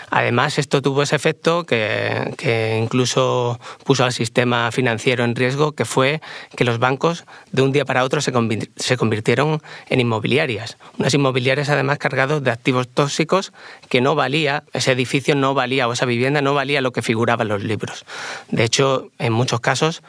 Además, 0.10 0.60
esto 0.60 0.81
tuvo 0.81 1.01
ese 1.01 1.15
efecto 1.15 1.65
que, 1.65 2.34
que, 2.38 2.77
incluso 2.77 3.60
puso 3.84 4.03
al 4.03 4.13
sistema 4.13 4.72
financiero 4.72 5.24
en 5.24 5.36
riesgo, 5.36 5.72
que 5.72 5.86
fue 5.86 6.22
que 6.55 6.63
los 6.63 6.79
bancos 6.79 7.25
de 7.51 7.62
un 7.63 7.72
día 7.72 7.86
para 7.86 8.03
otro 8.03 8.22
se, 8.22 8.31
convirtieron 8.31 9.62
en 9.89 10.00
inmobiliarias. 10.00 10.77
Unas 10.98 11.13
inmobiliarias 11.13 11.70
además 11.70 11.98
cargadas 11.98 12.43
de 12.43 12.51
activos 12.51 12.88
tóxicos 12.88 13.53
que 13.89 14.01
no 14.01 14.15
valía, 14.15 14.63
ese 14.74 14.91
edificio 14.91 15.36
no 15.36 15.53
valía 15.53 15.88
o 15.88 15.93
esa 15.93 16.05
vivienda 16.05 16.41
no 16.41 16.53
valía 16.53 16.81
lo 16.81 16.91
que 16.91 17.01
figuraba 17.01 17.43
en 17.43 17.50
los 17.50 17.63
libros. 17.63 18.05
De 18.50 18.63
hecho, 18.63 19.10
en 19.17 19.34
muchos 19.34 19.60
casos, 19.60 20.03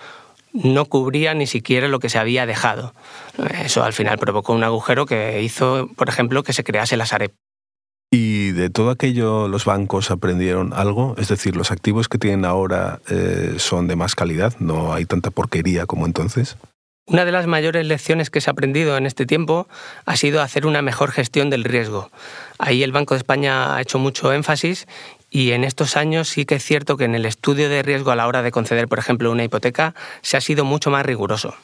no 0.53 0.85
cubría 0.87 1.35
ni 1.35 1.47
siquiera 1.47 1.89
lo 1.89 1.99
que 1.99 2.09
se 2.09 2.19
había 2.19 2.47
dejado. 2.47 2.95
Eso 3.65 3.83
al 3.83 3.93
final 3.93 4.19
provocó 4.19 4.53
un 4.53 4.65
agujero 4.65 5.07
que 5.07 5.43
hizo, 5.43 5.89
por 5.97 6.09
ejemplo, 6.09 6.43
que 6.43 6.53
se 6.53 6.65
crease 6.65 6.97
la 6.97 7.07
Sareb. 7.07 7.33
¿Y 8.11 8.51
de 8.51 8.69
todo 8.69 8.91
aquello 8.91 9.49
los 9.49 9.65
bancos 9.65 10.11
aprendieron 10.11 10.75
algo? 10.75 11.15
Es 11.17 11.29
decir, 11.29 11.57
¿los 11.57 11.71
activos 11.71 12.09
que 12.09 12.19
tienen 12.19 12.45
ahora 12.45 13.01
eh, 13.09 13.55
son 13.57 13.89
de 13.89 13.97
más 13.97 14.15
calidad? 14.15 14.53
¿No 14.59 14.93
hay 14.93 15.07
tanta 15.07 15.31
porquería 15.31 15.87
como 15.87 16.05
entonces? 16.05 16.59
Una 17.07 17.25
de 17.25 17.33
las 17.33 17.47
mayores 17.47 17.87
lecciones 17.87 18.29
que 18.29 18.41
se 18.41 18.51
ha 18.51 18.53
aprendido 18.53 18.97
en 18.99 19.07
este 19.07 19.25
tiempo 19.25 19.67
ha 20.05 20.17
sido 20.17 20.43
hacer 20.43 20.67
una 20.67 20.83
mejor 20.83 21.11
gestión 21.11 21.49
del 21.49 21.65
riesgo. 21.65 22.11
Ahí 22.59 22.83
el 22.83 22.93
Banco 22.93 23.15
de 23.15 23.19
España 23.19 23.75
ha 23.75 23.81
hecho 23.81 23.99
mucho 23.99 24.33
énfasis 24.33 24.87
y 25.33 25.53
en 25.53 25.65
estos 25.65 25.97
años 25.97 26.29
sí 26.29 26.45
que 26.45 26.57
es 26.57 26.65
cierto 26.65 26.99
que 26.99 27.05
en 27.05 27.15
el 27.15 27.25
estudio 27.25 27.71
de 27.71 27.83
riesgo 27.83 28.11
a 28.11 28.17
la 28.17 28.27
hora 28.27 28.43
de 28.43 28.51
conceder, 28.51 28.87
por 28.87 28.99
ejemplo, 28.99 29.31
una 29.31 29.43
hipoteca, 29.43 29.95
se 30.21 30.37
ha 30.37 30.43
sido 30.43 30.67
mucho 30.67 30.91
más 30.91 31.07
riguroso. 31.07 31.55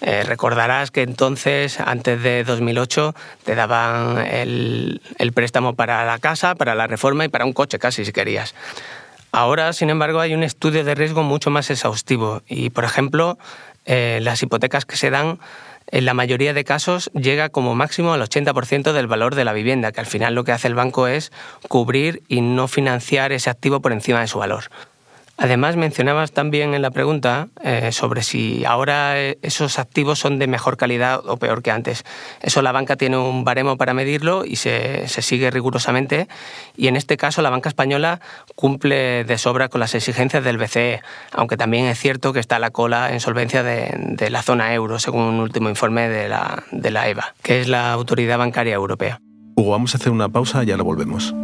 Eh, 0.00 0.22
recordarás 0.22 0.92
que 0.92 1.02
entonces, 1.02 1.80
antes 1.80 2.22
de 2.22 2.44
2008, 2.44 3.16
te 3.44 3.56
daban 3.56 4.24
el, 4.24 5.02
el 5.18 5.32
préstamo 5.32 5.74
para 5.74 6.06
la 6.06 6.20
casa, 6.20 6.54
para 6.54 6.76
la 6.76 6.86
reforma 6.86 7.24
y 7.24 7.28
para 7.28 7.44
un 7.44 7.52
coche 7.52 7.80
casi, 7.80 8.04
si 8.04 8.12
querías. 8.12 8.54
Ahora, 9.32 9.72
sin 9.72 9.90
embargo, 9.90 10.20
hay 10.20 10.32
un 10.32 10.44
estudio 10.44 10.84
de 10.84 10.94
riesgo 10.94 11.24
mucho 11.24 11.50
más 11.50 11.68
exhaustivo 11.68 12.42
y, 12.46 12.70
por 12.70 12.84
ejemplo, 12.84 13.38
eh, 13.86 14.20
las 14.22 14.42
hipotecas 14.42 14.84
que 14.84 14.96
se 14.96 15.10
dan 15.10 15.38
en 15.88 16.04
la 16.04 16.14
mayoría 16.14 16.52
de 16.52 16.64
casos 16.64 17.10
llega 17.14 17.48
como 17.48 17.74
máximo 17.74 18.12
al 18.12 18.20
80% 18.20 18.92
del 18.92 19.06
valor 19.06 19.34
de 19.34 19.44
la 19.44 19.52
vivienda, 19.52 19.92
que 19.92 20.00
al 20.00 20.06
final 20.06 20.34
lo 20.34 20.44
que 20.44 20.52
hace 20.52 20.68
el 20.68 20.74
banco 20.74 21.06
es 21.06 21.32
cubrir 21.68 22.22
y 22.28 22.40
no 22.40 22.68
financiar 22.68 23.32
ese 23.32 23.50
activo 23.50 23.80
por 23.80 23.92
encima 23.92 24.20
de 24.20 24.26
su 24.26 24.38
valor. 24.38 24.64
Además, 25.38 25.76
mencionabas 25.76 26.32
también 26.32 26.72
en 26.72 26.80
la 26.80 26.90
pregunta 26.90 27.48
eh, 27.62 27.92
sobre 27.92 28.22
si 28.22 28.64
ahora 28.64 29.20
eh, 29.20 29.38
esos 29.42 29.78
activos 29.78 30.18
son 30.18 30.38
de 30.38 30.46
mejor 30.46 30.78
calidad 30.78 31.20
o 31.26 31.36
peor 31.36 31.62
que 31.62 31.70
antes. 31.70 32.04
Eso 32.40 32.62
la 32.62 32.72
banca 32.72 32.96
tiene 32.96 33.18
un 33.18 33.44
baremo 33.44 33.76
para 33.76 33.92
medirlo 33.92 34.44
y 34.46 34.56
se, 34.56 35.06
sigue 35.08 35.50
rigurosamente. 35.50 36.26
Y 36.76 36.88
en 36.88 36.96
este 36.96 37.18
caso, 37.18 37.42
la 37.42 37.50
banca 37.50 37.68
española 37.68 38.20
cumple 38.54 39.24
de 39.24 39.38
sobra 39.38 39.68
con 39.68 39.80
las 39.80 39.94
exigencias 39.94 40.42
del 40.42 40.56
BCE, 40.56 41.02
aunque 41.32 41.58
también 41.58 41.84
es 41.86 41.98
cierto 41.98 42.32
que 42.32 42.40
está 42.40 42.56
a 42.56 42.60
la 42.60 42.70
cola 42.70 43.12
en 43.12 43.20
solvencia 43.20 43.62
de, 43.62 43.94
de 43.94 44.30
la 44.30 44.42
zona 44.42 44.72
euro, 44.72 44.98
según 44.98 45.22
un 45.22 45.40
último 45.40 45.68
informe 45.68 46.08
de 46.08 46.28
la, 46.28 46.64
de 46.72 46.90
la 46.90 47.08
EBA, 47.08 47.34
que 47.42 47.60
es 47.60 47.68
la 47.68 47.92
Autoridad 47.92 48.38
Bancaria 48.38 48.74
Europea. 48.74 49.20
Hugo, 49.56 49.70
vamos 49.70 49.94
a 49.94 49.98
hacer 49.98 50.12
una 50.12 50.28
pausa 50.28 50.64
y 50.64 50.70
ahora 50.70 50.82
volvemos. 50.82 51.34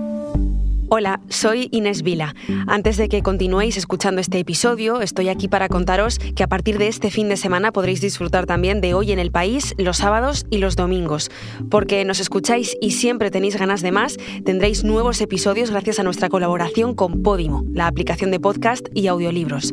Hola, 0.94 1.22
soy 1.30 1.70
Inés 1.72 2.02
Vila. 2.02 2.34
Antes 2.66 2.98
de 2.98 3.08
que 3.08 3.22
continuéis 3.22 3.78
escuchando 3.78 4.20
este 4.20 4.38
episodio, 4.38 5.00
estoy 5.00 5.30
aquí 5.30 5.48
para 5.48 5.70
contaros 5.70 6.18
que 6.18 6.42
a 6.42 6.48
partir 6.48 6.76
de 6.76 6.88
este 6.88 7.10
fin 7.10 7.30
de 7.30 7.38
semana 7.38 7.72
podréis 7.72 8.02
disfrutar 8.02 8.44
también 8.44 8.82
de 8.82 8.92
Hoy 8.92 9.10
en 9.10 9.18
el 9.18 9.30
País 9.30 9.74
los 9.78 9.96
sábados 9.96 10.44
y 10.50 10.58
los 10.58 10.76
domingos. 10.76 11.30
Porque 11.70 12.04
nos 12.04 12.20
escucháis 12.20 12.76
y 12.78 12.90
siempre 12.90 13.30
tenéis 13.30 13.56
ganas 13.56 13.80
de 13.80 13.90
más, 13.90 14.18
tendréis 14.44 14.84
nuevos 14.84 15.18
episodios 15.22 15.70
gracias 15.70 15.98
a 15.98 16.02
nuestra 16.02 16.28
colaboración 16.28 16.94
con 16.94 17.22
Podimo, 17.22 17.64
la 17.72 17.86
aplicación 17.86 18.30
de 18.30 18.38
podcast 18.38 18.86
y 18.92 19.06
audiolibros. 19.06 19.72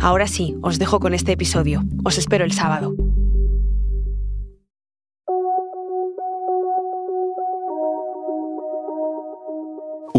Ahora 0.00 0.28
sí, 0.28 0.54
os 0.62 0.78
dejo 0.78 1.00
con 1.00 1.14
este 1.14 1.32
episodio. 1.32 1.82
Os 2.04 2.16
espero 2.16 2.44
el 2.44 2.52
sábado. 2.52 2.94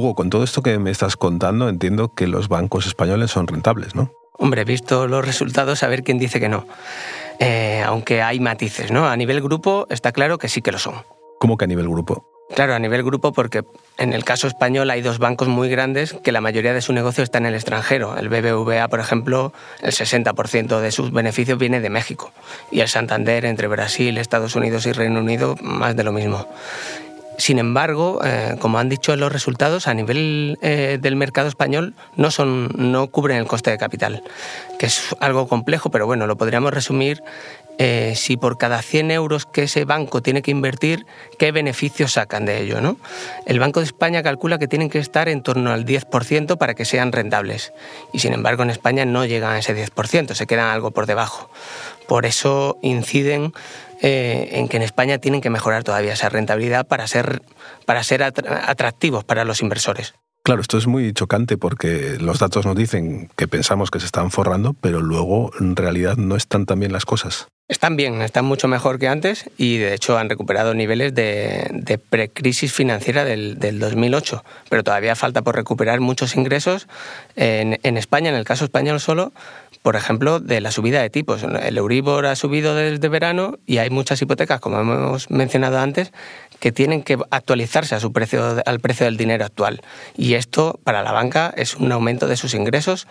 Hugo, 0.01 0.15
con 0.15 0.31
todo 0.31 0.43
esto 0.43 0.63
que 0.63 0.79
me 0.79 0.89
estás 0.89 1.15
contando, 1.15 1.69
entiendo 1.69 2.13
que 2.13 2.25
los 2.27 2.47
bancos 2.47 2.87
españoles 2.87 3.29
son 3.29 3.47
rentables, 3.47 3.93
¿no? 3.93 4.11
Hombre, 4.33 4.65
visto 4.65 5.07
los 5.07 5.23
resultados, 5.23 5.83
a 5.83 5.87
ver 5.87 6.03
quién 6.03 6.17
dice 6.17 6.39
que 6.39 6.49
no. 6.49 6.65
Eh, 7.39 7.83
aunque 7.85 8.23
hay 8.23 8.39
matices, 8.39 8.91
¿no? 8.91 9.07
A 9.07 9.15
nivel 9.15 9.41
grupo 9.41 9.85
está 9.91 10.11
claro 10.11 10.39
que 10.39 10.49
sí 10.49 10.63
que 10.63 10.71
lo 10.71 10.79
son. 10.79 10.95
¿Cómo 11.39 11.57
que 11.57 11.65
a 11.65 11.67
nivel 11.67 11.87
grupo? 11.87 12.25
Claro, 12.55 12.73
a 12.73 12.79
nivel 12.79 13.03
grupo 13.03 13.31
porque 13.31 13.63
en 13.97 14.13
el 14.13 14.25
caso 14.25 14.47
español 14.47 14.89
hay 14.89 15.01
dos 15.01 15.19
bancos 15.19 15.47
muy 15.47 15.69
grandes 15.69 16.13
que 16.23 16.31
la 16.31 16.41
mayoría 16.41 16.73
de 16.73 16.81
su 16.81 16.91
negocio 16.91 17.23
está 17.23 17.37
en 17.37 17.45
el 17.45 17.53
extranjero. 17.53 18.17
El 18.17 18.29
BBVA, 18.29 18.87
por 18.87 18.99
ejemplo, 18.99 19.53
el 19.81 19.91
60% 19.91 20.79
de 20.79 20.91
sus 20.91 21.11
beneficios 21.11 21.57
viene 21.57 21.79
de 21.79 21.89
México 21.89 22.33
y 22.71 22.81
el 22.81 22.87
Santander 22.89 23.45
entre 23.45 23.67
Brasil, 23.67 24.17
Estados 24.17 24.55
Unidos 24.55 24.85
y 24.85 24.91
Reino 24.91 25.19
Unido 25.19 25.55
más 25.61 25.95
de 25.95 26.03
lo 26.03 26.11
mismo. 26.11 26.47
Sin 27.37 27.59
embargo, 27.59 28.19
eh, 28.23 28.55
como 28.59 28.77
han 28.77 28.89
dicho 28.89 29.15
los 29.15 29.31
resultados, 29.31 29.87
a 29.87 29.93
nivel 29.93 30.59
eh, 30.61 30.99
del 31.01 31.15
mercado 31.15 31.47
español 31.47 31.95
no, 32.15 32.29
son, 32.29 32.69
no 32.75 33.07
cubren 33.07 33.37
el 33.37 33.47
coste 33.47 33.71
de 33.71 33.77
capital, 33.77 34.23
que 34.77 34.85
es 34.85 35.15
algo 35.19 35.47
complejo, 35.47 35.89
pero 35.89 36.05
bueno, 36.05 36.27
lo 36.27 36.37
podríamos 36.37 36.73
resumir 36.73 37.23
eh, 37.83 38.13
si 38.15 38.37
por 38.37 38.59
cada 38.59 38.81
100 38.83 39.09
euros 39.09 39.47
que 39.47 39.63
ese 39.63 39.85
banco 39.85 40.21
tiene 40.21 40.43
que 40.43 40.51
invertir, 40.51 41.07
qué 41.39 41.51
beneficios 41.51 42.13
sacan 42.13 42.45
de 42.45 42.61
ello. 42.61 42.79
¿no? 42.79 42.97
El 43.47 43.59
Banco 43.59 43.79
de 43.79 43.87
España 43.87 44.21
calcula 44.21 44.59
que 44.59 44.67
tienen 44.67 44.89
que 44.89 44.99
estar 44.99 45.27
en 45.27 45.41
torno 45.41 45.71
al 45.71 45.83
10% 45.83 46.57
para 46.57 46.75
que 46.75 46.85
sean 46.85 47.11
rentables. 47.11 47.73
Y 48.13 48.19
sin 48.19 48.33
embargo 48.33 48.61
en 48.61 48.69
España 48.69 49.05
no 49.05 49.25
llegan 49.25 49.53
a 49.53 49.59
ese 49.59 49.75
10%, 49.75 50.35
se 50.35 50.45
quedan 50.45 50.67
algo 50.67 50.91
por 50.91 51.07
debajo. 51.07 51.49
Por 52.07 52.27
eso 52.27 52.77
inciden 52.83 53.53
eh, 54.01 54.49
en 54.53 54.67
que 54.67 54.77
en 54.77 54.83
España 54.83 55.19
tienen 55.19 55.41
que 55.41 55.49
mejorar 55.49 55.83
todavía 55.83 56.13
esa 56.13 56.29
rentabilidad 56.29 56.87
para 56.87 57.07
ser, 57.07 57.41
para 57.85 58.03
ser 58.03 58.23
atractivos 58.23 59.23
para 59.23 59.45
los 59.45 59.61
inversores. 59.61 60.13
Claro, 60.43 60.61
esto 60.61 60.79
es 60.79 60.87
muy 60.87 61.13
chocante 61.13 61.55
porque 61.55 62.17
los 62.19 62.39
datos 62.39 62.65
nos 62.65 62.75
dicen 62.75 63.29
que 63.35 63.47
pensamos 63.47 63.91
que 63.91 63.99
se 63.99 64.07
están 64.07 64.31
forrando, 64.31 64.73
pero 64.73 64.99
luego 64.99 65.51
en 65.59 65.75
realidad 65.75 66.17
no 66.17 66.35
están 66.35 66.65
tan 66.65 66.79
bien 66.79 66.91
las 66.91 67.05
cosas. 67.05 67.47
Están 67.67 67.95
bien, 67.95 68.21
están 68.21 68.45
mucho 68.45 68.67
mejor 68.67 68.97
que 68.97 69.07
antes 69.07 69.49
y 69.55 69.77
de 69.77 69.93
hecho 69.93 70.17
han 70.17 70.29
recuperado 70.29 70.73
niveles 70.73 71.13
de, 71.13 71.69
de 71.71 71.97
precrisis 71.99 72.73
financiera 72.73 73.23
del, 73.23 73.59
del, 73.59 73.79
2008, 73.79 74.43
pero 74.67 74.83
todavía 74.83 75.15
falta 75.15 75.43
por 75.43 75.55
recuperar 75.55 75.99
muchos 75.99 76.35
ingresos. 76.35 76.87
En, 77.35 77.79
en 77.83 77.95
España, 77.97 78.29
en 78.29 78.35
el 78.35 78.43
caso 78.43 78.65
español 78.65 78.99
solo, 78.99 79.31
por 79.81 79.95
ejemplo, 79.95 80.39
de 80.39 80.61
la 80.61 80.71
subida 80.71 81.01
de 81.01 81.09
tipos. 81.09 81.43
El 81.43 81.77
Euribor 81.77 82.25
ha 82.25 82.35
subido 82.35 82.75
desde 82.75 83.07
verano 83.09 83.57
y 83.65 83.79
hay 83.79 83.89
muchas 83.89 84.21
hipotecas, 84.21 84.59
como 84.59 84.79
hemos 84.79 85.29
mencionado 85.31 85.79
antes, 85.79 86.11
que 86.59 86.71
tienen 86.71 87.01
que 87.01 87.17
actualizarse 87.31 87.95
a 87.95 87.99
su 87.99 88.13
precio, 88.13 88.61
al 88.65 88.79
precio 88.79 89.05
del 89.05 89.17
dinero 89.17 89.43
actual. 89.43 89.81
Y 90.15 90.35
esto 90.35 90.79
para 90.83 91.01
la 91.01 91.11
banca 91.11 91.51
es 91.57 91.75
un 91.75 91.91
aumento 91.91 92.27
de 92.27 92.37
sus 92.37 92.53
ingresos, 92.53 93.07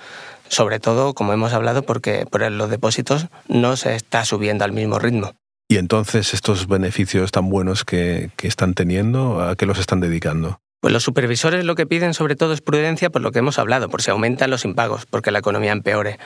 sobre 0.49 0.79
todo, 0.79 1.15
como 1.15 1.33
hemos 1.33 1.53
hablado, 1.53 1.83
porque 1.83 2.27
por 2.31 2.49
los 2.51 2.71
depósitos 2.71 3.27
no 3.49 3.77
se 3.77 3.95
está 3.97 4.25
subiendo 4.25 4.65
al 4.65 4.73
mismo 4.73 4.99
ritmo. 4.99 5.33
Y 5.69 5.77
entonces 5.77 6.35
estos 6.35 6.67
beneficios 6.67 7.31
tan 7.33 7.49
buenos 7.49 7.85
que, 7.85 8.31
que 8.37 8.49
están 8.49 8.75
teniendo, 8.75 9.41
¿a 9.41 9.57
qué 9.57 9.67
los 9.67 9.79
están 9.79 10.01
dedicando? 10.01 10.61
Pues 10.81 10.93
los 10.95 11.03
supervisores 11.03 11.65
lo 11.65 11.75
que 11.75 11.87
piden 11.87 12.15
sobre 12.15 12.37
todo 12.37 12.55
es 12.55 12.63
prudencia 12.63 13.11
por 13.11 13.21
lo 13.21 13.33
que 13.33 13.41
hemos 13.41 13.59
hablado, 13.59 13.91
por 13.91 14.01
si 14.01 14.11
aumentan 14.11 14.51
los 14.51 14.65
impagos, 14.65 15.05
porque 15.05 15.31
la 15.31 15.41
economía 15.41 15.73
empeore, 15.73 16.19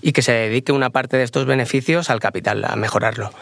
y 0.00 0.12
que 0.12 0.22
se 0.22 0.32
dedique 0.32 0.70
una 0.70 0.90
parte 0.90 1.16
de 1.16 1.24
estos 1.24 1.44
beneficios 1.44 2.08
al 2.08 2.20
capital, 2.20 2.64
a 2.64 2.76
mejorarlo. 2.76 3.32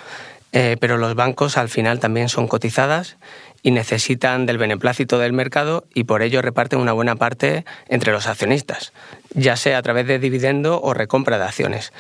Eh, 0.53 0.77
pero 0.81 0.97
los 0.97 1.17
bancos 1.17 1.59
al 1.59 1.69
final 1.69 1.99
también 1.99 2.29
son 2.29 2.47
cotizadas 2.47 3.17
y 3.63 3.73
necesitan 3.73 4.47
del 4.47 4.57
beneplácito 4.57 5.19
del 5.19 5.33
mercado 5.33 5.85
y 5.93 6.05
por 6.05 6.23
ello 6.23 6.43
reparten 6.43 6.79
una 6.79 6.93
buena 6.93 7.17
parte 7.17 7.65
entre 7.89 8.13
los 8.13 8.29
accionistas, 8.29 8.93
ya 9.35 9.57
sea 9.57 9.79
a 9.79 9.83
través 9.83 10.07
de 10.07 10.19
dividendo 10.19 10.81
o 10.81 10.95
recompra 10.95 11.39
de 11.39 11.45
acciones. 11.45 11.93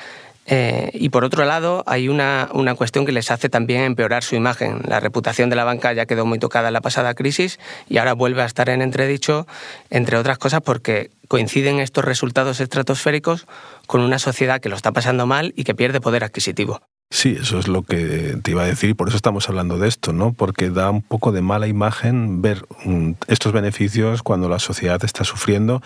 Eh, 0.47 0.91
y 0.93 1.09
por 1.09 1.25
otro 1.25 1.45
lado, 1.45 1.83
hay 1.87 2.09
una, 2.09 2.49
una, 2.53 2.75
cuestión 2.75 3.07
que 3.07 3.13
les 3.13 3.31
hace 3.31 3.49
también 3.49 3.83
empeorar 3.83 4.23
su 4.23 4.35
imagen. 4.37 4.81
La 4.87 5.01
reputación 5.01 5.51
de 5.51 5.57
la 5.57 5.65
banca 5.65 5.93
ya 5.93 6.07
quedó 6.07 6.27
muy 6.27 6.39
tocada 6.39 6.69
en 6.69 6.75
la 6.75 6.81
pasada 6.81 7.15
crisis 7.15 7.59
y 7.89 7.99
ahora 7.99 8.13
vuelve 8.13 8.43
a 8.43 8.47
estar 8.47 8.69
en 8.69 8.83
entredicho, 8.83 9.47
entre 9.91 10.19
otras 10.19 10.39
cosas 10.39 10.61
porque 10.61 11.11
coinciden 11.29 11.81
estos 11.81 12.05
resultados 12.05 12.61
estratosféricos 12.61 13.47
con 13.87 14.03
una 14.03 14.19
sociedad 14.19 14.61
que 14.61 14.69
lo 14.69 14.77
está 14.77 14.93
pasando 14.93 15.27
mal 15.27 15.53
y 15.57 15.65
que 15.65 15.75
pierde 15.75 16.01
poder 16.01 16.25
adquisitivo. 16.25 16.81
Sí, 17.15 17.37
eso 17.41 17.61
es 17.61 17.69
lo 17.69 17.83
que 17.85 18.39
te 18.43 18.51
iba 18.51 18.65
a 18.65 18.67
decir 18.67 18.91
y 18.91 18.95
por 18.95 19.07
eso 19.07 19.17
estamos 19.17 19.49
hablando 19.49 19.79
de 19.79 19.87
esto, 19.87 20.13
¿no? 20.13 20.33
Porque 20.33 20.71
da 20.71 20.91
un 20.91 21.01
poco 21.01 21.31
de 21.31 21.43
mala 21.43 21.69
imagen 21.69 22.43
ver 22.43 22.67
mm, 22.85 23.13
estos 23.29 23.53
beneficios 23.53 24.25
cuando 24.25 24.49
la 24.49 24.59
sociedad 24.59 25.03
está 25.05 25.23
sufriendo 25.23 25.81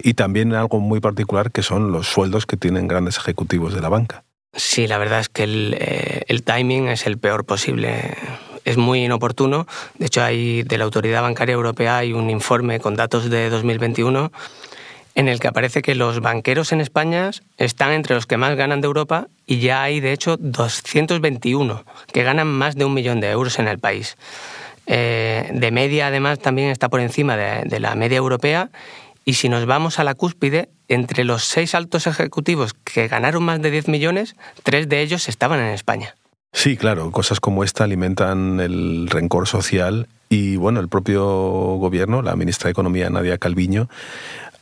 y 0.00 0.14
también 0.14 0.54
algo 0.54 0.78
muy 0.78 1.00
particular 1.00 1.50
que 1.50 1.64
son 1.64 1.90
los 1.90 2.06
sueldos 2.06 2.46
que 2.46 2.56
tienen 2.56 2.86
grandes 2.86 3.16
ejecutivos 3.16 3.74
de 3.74 3.80
la 3.80 3.88
banca. 3.88 4.22
Sí, 4.52 4.86
la 4.86 4.98
verdad 4.98 5.18
es 5.18 5.28
que 5.28 5.42
el, 5.42 5.76
eh, 5.80 6.22
el 6.28 6.44
timing 6.44 6.86
es 6.86 7.08
el 7.08 7.18
peor 7.18 7.44
posible 7.44 8.14
es 8.64 8.76
muy 8.76 9.04
inoportuno. 9.04 9.66
De 9.98 10.06
hecho, 10.06 10.22
hay 10.22 10.62
de 10.62 10.78
la 10.78 10.84
Autoridad 10.84 11.22
Bancaria 11.22 11.54
Europea 11.54 11.98
hay 11.98 12.12
un 12.12 12.30
informe 12.30 12.78
con 12.78 12.94
datos 12.94 13.28
de 13.28 13.50
2021 13.50 14.30
en 15.18 15.26
el 15.26 15.40
que 15.40 15.48
aparece 15.48 15.82
que 15.82 15.96
los 15.96 16.20
banqueros 16.20 16.70
en 16.70 16.80
España 16.80 17.32
están 17.56 17.90
entre 17.90 18.14
los 18.14 18.26
que 18.26 18.36
más 18.36 18.54
ganan 18.54 18.80
de 18.80 18.86
Europa 18.86 19.26
y 19.46 19.58
ya 19.58 19.82
hay 19.82 19.98
de 19.98 20.12
hecho 20.12 20.36
221 20.36 21.84
que 22.12 22.22
ganan 22.22 22.46
más 22.46 22.76
de 22.76 22.84
un 22.84 22.94
millón 22.94 23.18
de 23.18 23.28
euros 23.32 23.58
en 23.58 23.66
el 23.66 23.80
país. 23.80 24.16
Eh, 24.86 25.50
de 25.52 25.70
media 25.72 26.06
además 26.06 26.38
también 26.38 26.70
está 26.70 26.88
por 26.88 27.00
encima 27.00 27.36
de, 27.36 27.80
la 27.80 27.96
media 27.96 28.16
europea 28.16 28.70
y 29.24 29.34
si 29.34 29.48
nos 29.48 29.66
vamos 29.66 29.98
a 29.98 30.04
la 30.04 30.14
cúspide, 30.14 30.68
entre 30.86 31.24
los 31.24 31.42
seis 31.42 31.74
altos 31.74 32.06
ejecutivos 32.06 32.72
que 32.72 33.08
ganaron 33.08 33.42
más 33.42 33.60
de 33.60 33.72
10 33.72 33.88
millones, 33.88 34.36
tres 34.62 34.88
de 34.88 35.02
ellos 35.02 35.28
estaban 35.28 35.58
en 35.58 35.74
España. 35.74 36.14
Sí, 36.52 36.76
claro, 36.76 37.10
cosas 37.10 37.40
como 37.40 37.64
esta 37.64 37.82
alimentan 37.82 38.60
el 38.60 39.08
rencor 39.10 39.48
social 39.48 40.06
y 40.30 40.56
bueno, 40.56 40.80
el 40.80 40.88
propio 40.88 41.24
gobierno, 41.24 42.22
la 42.22 42.36
ministra 42.36 42.68
de 42.68 42.72
Economía 42.72 43.10
Nadia 43.10 43.38
Calviño, 43.38 43.88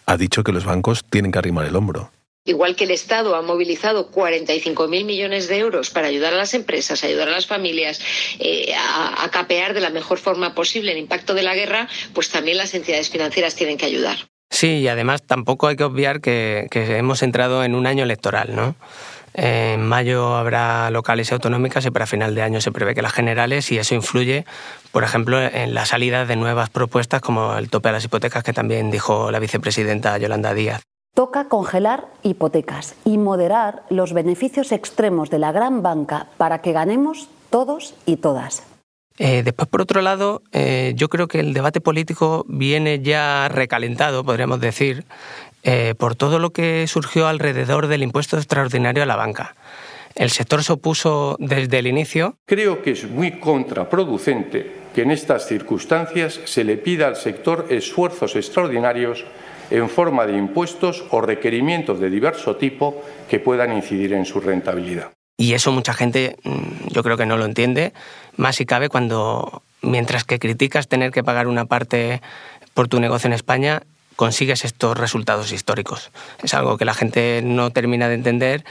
ha 0.07 0.17
dicho 0.17 0.43
que 0.45 0.53
los 0.53 0.65
bancos 0.65 1.05
tienen 1.05 1.33
que 1.33 1.39
arrimar 1.39 1.67
el 1.67 1.77
hombro. 1.77 2.11
Igual 2.45 2.77
que 2.77 2.85
el 2.85 2.93
Estado 2.93 3.35
ha 3.35 3.43
movilizado 3.43 4.13
45.000 4.13 5.05
millones 5.05 5.49
de 5.49 5.59
euros 5.59 5.91
para 5.91 6.07
ayudar 6.07 6.33
a 6.33 6.37
las 6.37 6.55
empresas, 6.55 7.03
ayudar 7.03 7.29
a 7.29 7.33
las 7.33 7.49
familias, 7.49 8.01
eh, 8.39 8.73
a, 8.79 9.29
capear 9.33 9.75
de 9.75 9.81
la 9.81 9.91
mejor 9.91 10.19
forma 10.19 10.55
posible 10.55 10.93
el 10.93 10.99
impacto 10.99 11.35
de 11.35 11.43
la 11.43 11.57
guerra, 11.57 11.89
pues 12.15 12.31
también 12.31 12.57
las 12.57 12.73
entidades 12.75 13.11
financieras 13.11 13.57
tienen 13.57 13.77
que 13.77 13.87
ayudar. 13.87 14.17
Sí, 14.49 14.79
y 14.79 14.87
además 14.87 15.25
tampoco 15.27 15.67
hay 15.67 15.75
que 15.75 15.83
obviar 15.83 16.21
que, 16.21 16.69
que 16.71 16.97
hemos 16.97 17.25
entrado 17.25 17.65
en 17.65 17.75
un 17.75 17.85
año 17.85 18.05
electoral, 18.05 18.55
¿no? 18.55 18.77
En 19.39 19.87
mayo 19.87 20.35
habrá 20.35 20.91
locales 20.91 21.31
y 21.31 21.35
autonómicas 21.35 21.85
y 21.85 21.91
para 21.91 22.07
final 22.07 22.35
de 22.35 22.41
año 22.41 22.63
se 22.63 22.73
prevé 22.73 22.95
que 22.95 23.03
las 23.03 23.13
generales 23.13 23.71
y 23.71 23.77
eso 23.77 23.95
influye, 23.95 24.47
por 24.93 25.05
ejemplo, 25.05 25.39
en 25.39 25.75
la 25.75 25.85
salida 25.85 26.25
de 26.25 26.37
nuevas 26.37 26.71
propuestas 26.71 27.21
como 27.21 27.55
el 27.59 27.69
tope 27.69 27.91
a 27.91 27.93
las 27.93 28.05
hipotecas 28.07 28.43
que 28.43 28.55
también 28.55 28.91
dijo 28.91 29.31
la 29.31 29.39
vicepresidenta 29.39 30.17
Yolanda 30.17 30.55
Díaz. 30.55 30.81
Toca 31.13 31.49
congelar 31.49 32.07
hipotecas 32.23 32.95
y 33.05 33.19
moderar 33.19 33.83
los 33.91 34.15
beneficios 34.15 34.73
extremos 34.73 35.29
de 35.29 35.39
la 35.39 35.53
gran 35.53 35.83
banca 35.83 36.29
para 36.39 36.63
que 36.63 36.73
ganemos 36.73 37.29
todos 37.51 37.95
y 38.07 38.17
todas. 38.17 38.63
Eh, 39.19 39.43
después, 39.43 39.69
por 39.69 39.81
otro 39.81 40.03
lado, 40.03 40.43
eh, 40.53 40.93
yo 40.95 41.09
creo 41.09 41.27
que 41.27 41.41
el 41.41 41.55
debate 41.55 41.81
político 41.81 42.45
viene 42.49 43.01
ya 43.01 43.49
recalentado, 43.49 44.25
podríamos 44.25 44.61
decir, 44.61 45.05
eh, 45.69 45.97
por 45.99 46.15
todo 46.15 46.39
lo 46.39 46.51
que 46.51 46.87
surgió 46.87 47.27
alrededor 47.27 47.89
del 47.89 48.05
impuesto 48.05 48.37
extraordinario 48.37 49.03
a 49.03 49.07
la 49.07 49.17
banca. 49.17 49.57
El 50.15 50.31
sector 50.31 50.63
se 50.63 50.75
opuso 50.75 51.35
desde 51.41 51.81
el 51.81 51.89
inicio. 51.89 52.37
Creo 52.47 52.83
que 52.83 52.93
es 52.93 53.11
muy 53.11 53.41
contraproducente 53.41 54.71
que 54.95 55.03
en 55.03 55.11
estas 55.11 55.49
circunstancias 55.49 56.39
se 56.45 56.63
le 56.63 56.77
pida 56.77 57.09
al 57.09 57.17
sector 57.17 57.67
esfuerzos 57.69 58.37
extraordinarios 58.37 59.25
en 59.73 59.91
forma 59.91 60.25
de 60.25 60.39
impuestos 60.39 61.05
o 61.11 61.21
requerimientos 61.21 61.99
de 61.99 62.11
diverso 62.11 62.55
tipo 62.55 63.03
que 63.29 63.41
puedan 63.41 63.73
incidir 63.73 64.13
en 64.13 64.25
su 64.25 64.39
rentabilidad. 64.39 65.11
Y 65.37 65.55
eso 65.55 65.73
mucha 65.73 65.95
gente 65.95 66.37
mm, 66.45 66.93
yo 66.93 67.03
creo 67.03 67.17
que 67.17 67.27
no 67.27 67.37
lo 67.37 67.45
entiende, 67.45 67.93
más 68.37 68.55
si 68.55 68.67
cabe 68.67 68.89
cuando, 68.89 69.65
mientras 69.83 70.23
que 70.23 70.39
criticas 70.39 70.87
tener 70.87 71.11
que 71.11 71.25
pagar 71.25 71.49
una 71.49 71.65
parte 71.65 72.23
por 72.73 72.87
tu 72.87 73.01
negocio 73.01 73.27
en 73.27 73.33
España, 73.33 73.83
consigues 74.17 74.65
estos 74.65 74.99
resultados 74.99 75.53
históricos. 75.53 76.11
Es 76.43 76.55
algo 76.55 76.77
que 76.79 76.85
la 76.85 76.95
gente 76.95 77.43
no 77.45 77.71
termina 77.71 78.09
de 78.09 78.15
entender 78.15 78.65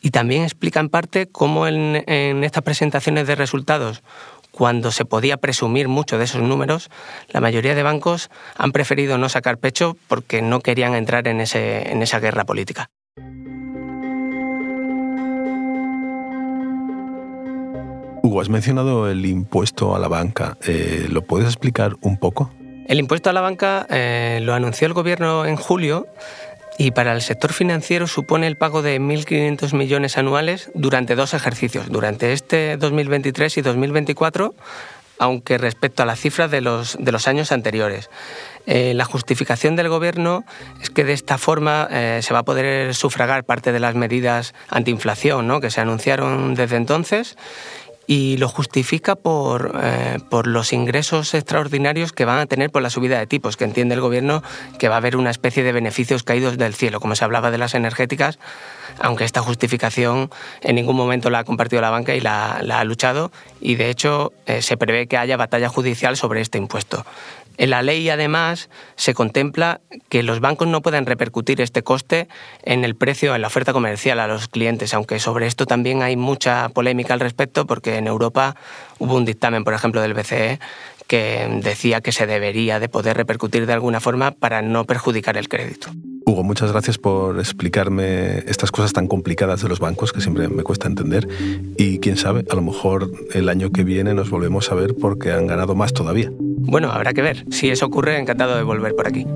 y 0.00 0.10
también 0.10 0.42
explica 0.42 0.80
en 0.80 0.88
parte 0.88 1.26
cómo 1.26 1.66
en, 1.66 2.04
estas 2.44 2.62
presentaciones 2.62 3.26
de 3.26 3.34
resultados 3.34 4.02
cuando 4.50 4.90
se 4.90 5.04
podía 5.04 5.36
presumir 5.36 5.88
mucho 5.88 6.18
de 6.18 6.24
esos 6.24 6.42
números, 6.42 6.90
la 7.28 7.40
mayoría 7.40 7.74
de 7.74 7.84
bancos 7.84 8.30
han 8.56 8.72
preferido 8.72 9.16
no 9.16 9.28
sacar 9.28 9.58
pecho 9.58 9.96
porque 10.08 10.42
no 10.42 10.60
querían 10.60 10.94
entrar 10.94 11.28
en, 11.28 11.40
ese, 11.40 11.90
en 11.90 12.02
esa 12.02 12.18
guerra 12.18 12.44
política. 12.44 12.90
Hugo, 18.22 18.40
has 18.40 18.48
mencionado 18.48 19.08
el 19.08 19.24
impuesto 19.24 19.94
a 19.94 19.98
la 19.98 20.08
banca. 20.08 20.58
Eh, 20.66 21.06
¿Lo 21.08 21.22
puedes 21.22 21.46
explicar 21.46 21.96
un 22.02 22.18
poco? 22.18 22.50
El 22.90 22.98
impuesto 22.98 23.30
a 23.30 23.32
la 23.32 23.40
banca 23.40 23.86
eh, 23.88 24.40
lo 24.42 24.52
anunció 24.52 24.88
el 24.88 24.94
gobierno 24.94 25.46
en 25.46 25.54
julio 25.54 26.08
y 26.76 26.90
para 26.90 27.12
el 27.12 27.22
sector 27.22 27.52
financiero 27.52 28.08
supone 28.08 28.48
el 28.48 28.56
pago 28.56 28.82
de 28.82 29.00
1.500 29.00 29.74
millones 29.74 30.18
anuales 30.18 30.72
durante 30.74 31.14
dos 31.14 31.32
ejercicios, 31.32 31.86
durante 31.88 32.32
este 32.32 32.76
2023 32.78 33.58
y 33.58 33.62
2024, 33.62 34.56
aunque 35.20 35.56
respecto 35.56 36.02
a 36.02 36.06
las 36.06 36.18
cifras 36.18 36.50
de 36.50 36.62
los, 36.62 36.96
de 36.98 37.12
los 37.12 37.28
años 37.28 37.52
anteriores. 37.52 38.10
Eh, 38.66 38.92
la 38.94 39.04
justificación 39.04 39.76
del 39.76 39.88
Gobierno 39.88 40.44
es 40.82 40.90
que 40.90 41.04
de 41.04 41.12
esta 41.12 41.38
forma 41.38 41.86
eh, 41.92 42.18
se 42.22 42.34
va 42.34 42.40
a 42.40 42.44
poder 42.44 42.92
sufragar 42.96 43.44
parte 43.44 43.70
de 43.70 43.78
las 43.78 43.94
medidas 43.94 44.52
antiinflación 44.68 45.46
¿no? 45.46 45.60
que 45.60 45.70
se 45.70 45.80
anunciaron 45.80 46.56
desde 46.56 46.74
entonces 46.74 47.36
y 48.10 48.38
lo 48.38 48.48
justifica 48.48 49.14
por, 49.14 49.78
eh, 49.84 50.18
por, 50.30 50.48
los 50.48 50.72
ingresos 50.72 51.32
extraordinarios 51.32 52.12
que 52.12 52.24
van 52.24 52.40
a 52.40 52.46
tener 52.46 52.68
por 52.68 52.82
la 52.82 52.90
subida 52.90 53.20
de 53.20 53.28
tipos, 53.28 53.56
que 53.56 53.62
entiende 53.62 53.94
el 53.94 54.00
gobierno 54.00 54.42
que 54.80 54.88
va 54.88 54.96
a 54.96 54.98
haber 54.98 55.14
una 55.14 55.30
especie 55.30 55.62
de 55.62 55.70
beneficios 55.70 56.24
caídos 56.24 56.58
del 56.58 56.74
cielo, 56.74 56.98
como 56.98 57.14
se 57.14 57.22
hablaba 57.22 57.52
de 57.52 57.58
las 57.58 57.74
energéticas, 57.74 58.40
aunque 58.98 59.22
esta 59.22 59.42
justificación 59.42 60.28
en 60.60 60.74
ningún 60.74 60.96
momento 60.96 61.30
la 61.30 61.38
ha 61.38 61.44
compartido 61.44 61.82
la 61.82 61.90
banca 61.90 62.16
y 62.16 62.20
la, 62.20 62.56
ha 62.56 62.82
luchado, 62.82 63.30
y 63.60 63.76
de 63.76 63.90
hecho 63.90 64.32
eh, 64.46 64.60
se 64.60 64.76
prevé 64.76 65.06
que 65.06 65.16
haya 65.16 65.36
batalla 65.36 65.68
judicial 65.68 66.16
sobre 66.16 66.40
este 66.40 66.58
impuesto. 66.58 67.06
En 67.60 67.68
la 67.68 67.82
ley, 67.82 68.08
además, 68.08 68.70
se 68.96 69.12
contempla 69.12 69.82
que 70.08 70.22
los 70.22 70.40
bancos 70.40 70.66
no 70.66 70.80
puedan 70.80 71.04
repercutir 71.04 71.60
este 71.60 71.82
coste 71.82 72.26
en 72.62 72.86
el 72.86 72.96
precio, 72.96 73.34
en 73.34 73.42
la 73.42 73.48
oferta 73.48 73.74
comercial 73.74 74.18
a 74.18 74.26
los 74.26 74.48
clientes, 74.48 74.94
aunque 74.94 75.20
sobre 75.20 75.46
esto 75.46 75.66
también 75.66 76.00
hay 76.00 76.16
mucha 76.16 76.70
polémica 76.70 77.12
al 77.12 77.20
respecto, 77.20 77.66
porque 77.66 77.98
en 77.98 78.06
Europa 78.06 78.56
hubo 78.98 79.14
un 79.14 79.26
dictamen, 79.26 79.62
por 79.62 79.74
ejemplo, 79.74 80.00
del 80.00 80.14
BCE 80.14 80.58
que 81.06 81.60
decía 81.62 82.00
que 82.00 82.12
se 82.12 82.26
debería 82.26 82.80
de 82.80 82.88
poder 82.88 83.18
repercutir 83.18 83.66
de 83.66 83.74
alguna 83.74 84.00
forma 84.00 84.30
para 84.30 84.62
no 84.62 84.86
perjudicar 84.86 85.36
el 85.36 85.50
crédito. 85.50 85.90
Hugo, 86.26 86.44
muchas 86.44 86.70
gracias 86.70 86.98
por 86.98 87.38
explicarme 87.38 88.38
estas 88.40 88.70
cosas 88.70 88.92
tan 88.92 89.06
complicadas 89.06 89.62
de 89.62 89.68
los 89.68 89.80
bancos 89.80 90.12
que 90.12 90.20
siempre 90.20 90.48
me 90.48 90.62
cuesta 90.62 90.86
entender. 90.86 91.26
Y 91.76 91.98
quién 91.98 92.16
sabe, 92.16 92.44
a 92.50 92.54
lo 92.54 92.62
mejor 92.62 93.10
el 93.32 93.48
año 93.48 93.70
que 93.70 93.84
viene 93.84 94.14
nos 94.14 94.30
volvemos 94.30 94.70
a 94.70 94.74
ver 94.74 94.94
porque 94.94 95.32
han 95.32 95.46
ganado 95.46 95.74
más 95.74 95.92
todavía. 95.92 96.30
Bueno, 96.38 96.90
habrá 96.90 97.12
que 97.12 97.22
ver. 97.22 97.44
Si 97.50 97.70
eso 97.70 97.86
ocurre, 97.86 98.18
encantado 98.18 98.56
de 98.56 98.62
volver 98.62 98.94
por 98.94 99.08
aquí. 99.08 99.26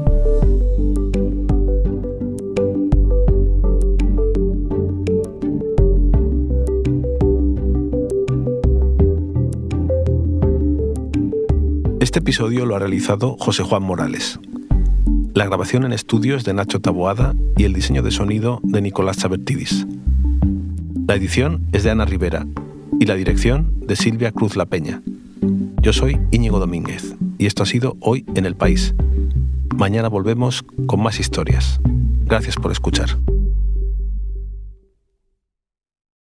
Este 12.01 12.19
episodio 12.19 12.67
lo 12.67 12.77
ha 12.77 12.79
realizado 12.79 13.37
José 13.41 13.65
Juan 13.65 13.83
Morales. 13.83 14.39
La 15.35 15.47
grabación 15.47 15.85
en 15.85 15.93
estudios 15.93 16.45
de 16.45 16.55
Nacho 16.55 16.81
Taboada 16.81 17.35
y 17.57 17.65
el 17.65 17.73
diseño 17.73 18.05
de 18.05 18.13
sonido 18.13 18.61
de 18.63 18.81
Nicolás 18.81 19.19
Chabertidis. 19.19 19.85
La 21.09 21.17
edición 21.17 21.67
es 21.73 21.83
de 21.83 21.91
Ana 21.91 22.05
Rivera 22.05 22.47
y 23.01 23.07
la 23.07 23.17
dirección 23.17 23.75
de 23.81 23.97
Silvia 23.97 24.31
Cruz 24.31 24.55
La 24.55 24.67
Peña. 24.67 25.03
Yo 25.83 25.93
soy 25.93 26.21
Íñigo 26.31 26.61
Domínguez 26.61 27.17
y 27.37 27.47
esto 27.47 27.65
ha 27.65 27.67
sido 27.67 27.97
Hoy 27.99 28.25
en 28.37 28.47
el 28.47 28.55
País. 28.55 28.95
Mañana 29.77 30.07
volvemos 30.07 30.65
con 30.87 31.03
más 31.03 31.19
historias. 31.19 31.81
Gracias 32.27 32.55
por 32.55 32.71
escuchar. 32.71 33.19